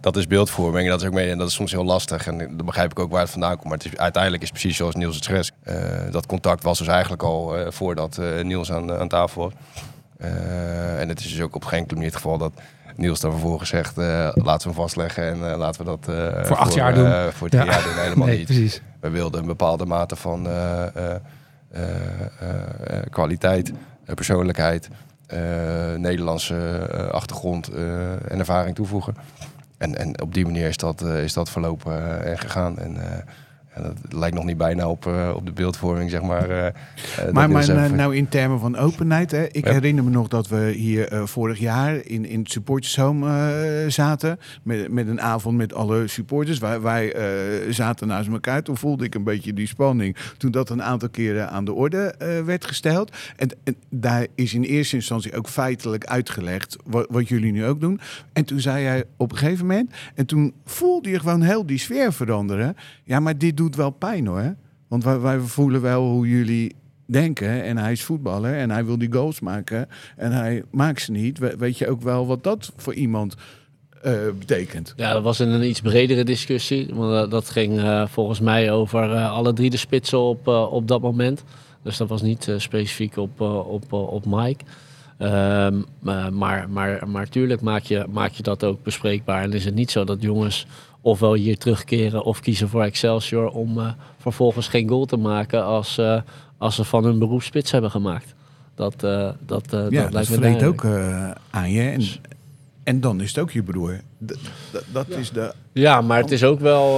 [0.00, 0.84] dat is beeldvorming.
[0.84, 2.26] En dat is ook mee, en dat is soms heel lastig.
[2.26, 3.64] En dan begrijp ik ook waar het vandaan komt.
[3.64, 5.52] Maar het is, uiteindelijk is het precies zoals Niels het schetst.
[5.62, 5.74] Eh,
[6.10, 9.52] dat contact was dus eigenlijk al eh, voordat eh, Niels aan, aan tafel was.
[10.18, 12.52] Eh, en het is dus ook op geen enkele manier het geval dat
[12.96, 16.44] Niels dan vervolgens zegt, eh, laten we hem vastleggen en eh, laten we dat eh,
[16.44, 17.32] Voor acht jaar doen.
[17.32, 17.70] voor drie Ja.
[17.70, 17.94] jaar doen.
[18.02, 18.46] Helemaal nee, niet.
[18.46, 18.82] precies.
[19.00, 20.48] We wilden een bepaalde mate van
[23.10, 23.72] kwaliteit,
[24.14, 24.88] persoonlijkheid,
[25.96, 27.68] Nederlandse achtergrond
[28.28, 29.14] en ervaring toevoegen.
[29.78, 32.78] En, en op die manier is dat, is dat verlopen en gegaan.
[32.78, 32.96] En
[33.82, 36.50] dat lijkt nog niet bijna op, eh, op de beeldvorming, zeg maar.
[36.50, 36.72] eh, eh,
[37.32, 39.30] Maar, maar even- nou in termen van openheid.
[39.30, 39.72] Hè, ik Ja.
[39.72, 43.28] herinner me nog dat we hier vorig jaar in, in het supportershome
[43.84, 44.38] eh, zaten.
[44.62, 46.58] Met, met een avond met alle supporters.
[46.58, 47.14] Wij, wij
[47.70, 48.62] zaten naast elkaar.
[48.62, 50.16] Toen voelde ik een beetje die spanning.
[50.36, 52.14] Toen dat een aantal keren aan de orde
[52.44, 53.16] werd gesteld.
[53.36, 57.80] En, en daar is in eerste instantie ook feitelijk uitgelegd wat, wat jullie nu ook
[57.80, 58.00] doen.
[58.32, 59.90] En toen zei hij op een gegeven moment.
[60.14, 62.76] En toen voelde je gewoon heel die sfeer veranderen.
[63.04, 64.54] Ja, maar dit doet wel pijn hoor.
[64.88, 66.74] Want wij, wij voelen wel hoe jullie
[67.06, 67.62] denken.
[67.62, 69.88] En hij is voetballer en hij wil die goals maken.
[70.16, 71.38] En hij maakt ze niet.
[71.38, 73.34] We- weet je ook wel wat dat voor iemand
[74.02, 74.92] eh, betekent?
[74.96, 76.88] Ja, dat was een iets bredere discussie.
[76.94, 80.72] Want dat- dat ging eh, volgens mij over eh, alle drie de spitsen op, eh,
[80.72, 81.44] op dat moment.
[81.82, 84.64] Dus dat was niet eh, specifiek op, eh, op, eh, op Mike.
[85.18, 89.42] Ehm, eh, maar, maar, maar tuurlijk maak je, maak je dat ook bespreekbaar.
[89.42, 90.66] En is het niet zo dat jongens
[91.00, 93.86] ofwel hier terugkeren of kiezen voor Excelsior om eh,
[94.18, 96.20] vervolgens geen goal te maken als, eh,
[96.58, 98.34] als ze van hun beroep spits hebben gemaakt.
[98.74, 100.84] Dat, eh, dat, eh, ja, dat dat lijkt me vreet duidelijk.
[100.84, 100.90] ook
[101.50, 101.82] aan je.
[101.90, 102.02] En,
[102.84, 104.00] en dan is het ook je broer.
[104.26, 104.38] D-
[104.92, 105.52] dat is de...
[105.72, 106.96] Ja, maar het is ook wel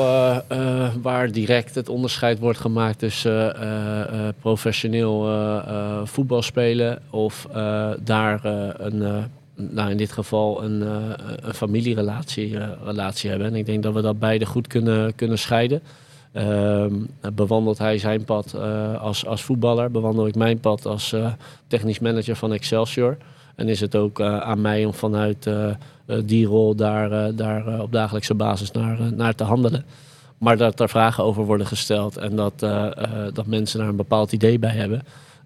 [1.02, 7.46] waar direct het onderscheid wordt gemaakt tussen eh, eh, professioneel eh, eh, voetbal spelen of
[7.52, 8.44] eh, daar
[8.78, 9.16] een, eh,
[9.54, 13.48] nou in dit geval een, eh, een familierelatie eh, relatie hebben.
[13.48, 15.82] En ik denk dat we dat beide goed kunnen, kunnen scheiden.
[16.32, 16.94] Ehm,
[17.34, 21.14] bewandelt hij zijn pad eh, als, als voetballer, bewandel ik mijn pad als
[21.66, 23.16] technisch manager van Excelsior.
[23.54, 25.50] En is het ook aan mij om vanuit
[26.24, 29.84] die rol daar, daar op dagelijkse basis naar, naar te handelen.
[30.38, 32.58] maar dat er vragen over worden gesteld en dat,
[33.32, 35.02] dat mensen daar een bepaald idee bij hebben.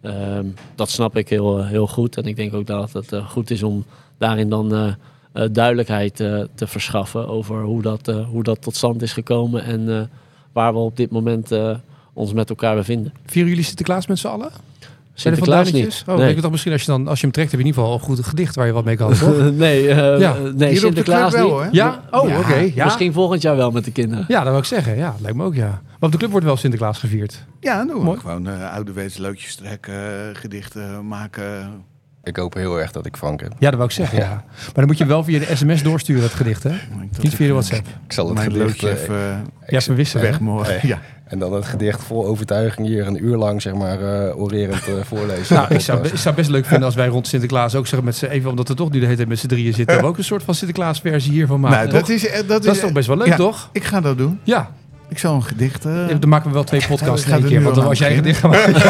[0.06, 2.16] Ehm, dat snap ik heel, eh, heel goed.
[2.16, 3.84] En ik denk ook dat het eh, goed is om
[4.18, 6.16] daarin dan eh, duidelijkheid
[6.54, 10.10] te verschaffen over hoe dat, hoe dat tot stand is gekomen en
[10.52, 11.50] waar we op dit moment
[12.12, 13.12] ons met elkaar bevinden.
[13.24, 14.50] Vieren jullie Sinterklaas met z'n allen?
[15.16, 16.04] Zijn er van Sinterklaas niet.
[16.08, 16.30] Oh, nee.
[16.30, 17.98] ik dacht misschien als je, dan, als je hem trekt, heb je in ieder geval
[17.98, 19.50] een goed gedicht waar je wat mee kan, toch?
[19.52, 20.34] nee, eh, Ja.
[20.38, 21.64] nee Hier op de Sinterklaas club wel, niet.
[21.64, 21.68] hoor.
[21.72, 22.02] ja?
[22.10, 22.38] Oh, Ja.
[22.38, 22.54] oké.
[22.74, 22.84] Ja.
[22.84, 24.24] Misschien volgend jaar wel met de kinderen.
[24.28, 24.96] ja, dat wil ik zeggen.
[24.96, 25.68] Ja, lijkt me ook, ja.
[25.68, 27.44] Maar op de club wordt wel Sinterklaas gevierd.
[27.60, 28.18] Ja, doen we Mooi.
[28.20, 31.70] gewoon uh, ouderwets loodjes trekken, eh, gedichten maken.
[32.26, 33.52] Ik hoop heel erg dat ik Frank heb.
[33.58, 34.28] Ja, dat wil ik zeggen, ja.
[34.28, 36.70] Maar dan moet je wel via de sms doorsturen, dat gedicht, hè?
[37.20, 37.86] Niet via de WhatsApp.
[38.06, 38.82] Ik zal het gedicht...
[38.82, 40.24] eh, even Ja, verwisselen.
[40.24, 40.72] weg morgen.
[40.72, 40.80] Nee.
[40.86, 40.98] Ja.
[41.24, 44.94] en dan het gedicht vol overtuiging hier een uur lang, zeg maar, eh orerend eh,
[45.04, 45.56] voorlezen.
[45.56, 48.16] Nou, ik zou, ik zou best leuk vinden als wij rond Sinterklaas ook zeggen met
[48.16, 50.18] z'n even, omdat we toch nu de hele tijd met z'n drieën zitten, we ook
[50.18, 51.78] een soort van Sinterklaas versie hiervan maken.
[51.78, 53.68] Nou, dat is, dat Dat is, is toch best wel leuk, ja, toch?
[53.72, 54.40] Ik ga dat doen.
[54.42, 54.70] Ja.
[55.08, 55.84] Ik zal een gedicht...
[55.84, 57.62] eh, Ja, Dan maken we wel twee podcasts ik ga in één er keer.
[57.62, 58.74] Want dan aan jij een gedicht maken.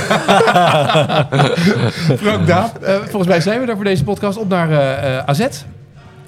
[2.18, 5.24] Frank Daap, eh, volgens mij zijn we daar voor deze podcast op naar eh, eh,
[5.26, 5.46] AZ.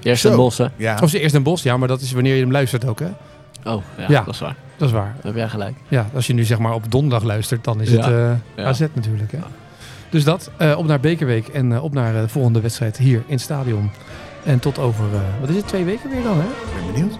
[0.02, 0.72] Eerst een bossen.
[0.76, 0.96] ja.
[1.02, 3.06] Of ze eerst een bos, ja, maar dat is wanneer je hem luistert ook, hè?
[3.64, 4.22] Oh, ja, Ja.
[4.24, 4.54] dat is waar.
[4.76, 5.12] Dat is waar.
[5.16, 5.74] Dan heb jij gelijk.
[5.88, 7.96] Ja, als je nu zeg maar op donderdag luistert, dan is Ja.
[7.96, 8.30] het eh,
[8.64, 8.64] Ja.
[8.64, 9.32] AZ natuurlijk.
[9.32, 9.38] Hè?
[10.10, 13.16] Dus dat, eh, op naar Bekerweek en eh, op naar eh, de volgende wedstrijd hier
[13.26, 13.90] in het stadion.
[14.44, 16.44] En tot over, eh, wat is het, twee weken weer dan, hè?
[16.46, 17.16] Ik ben benieuwd.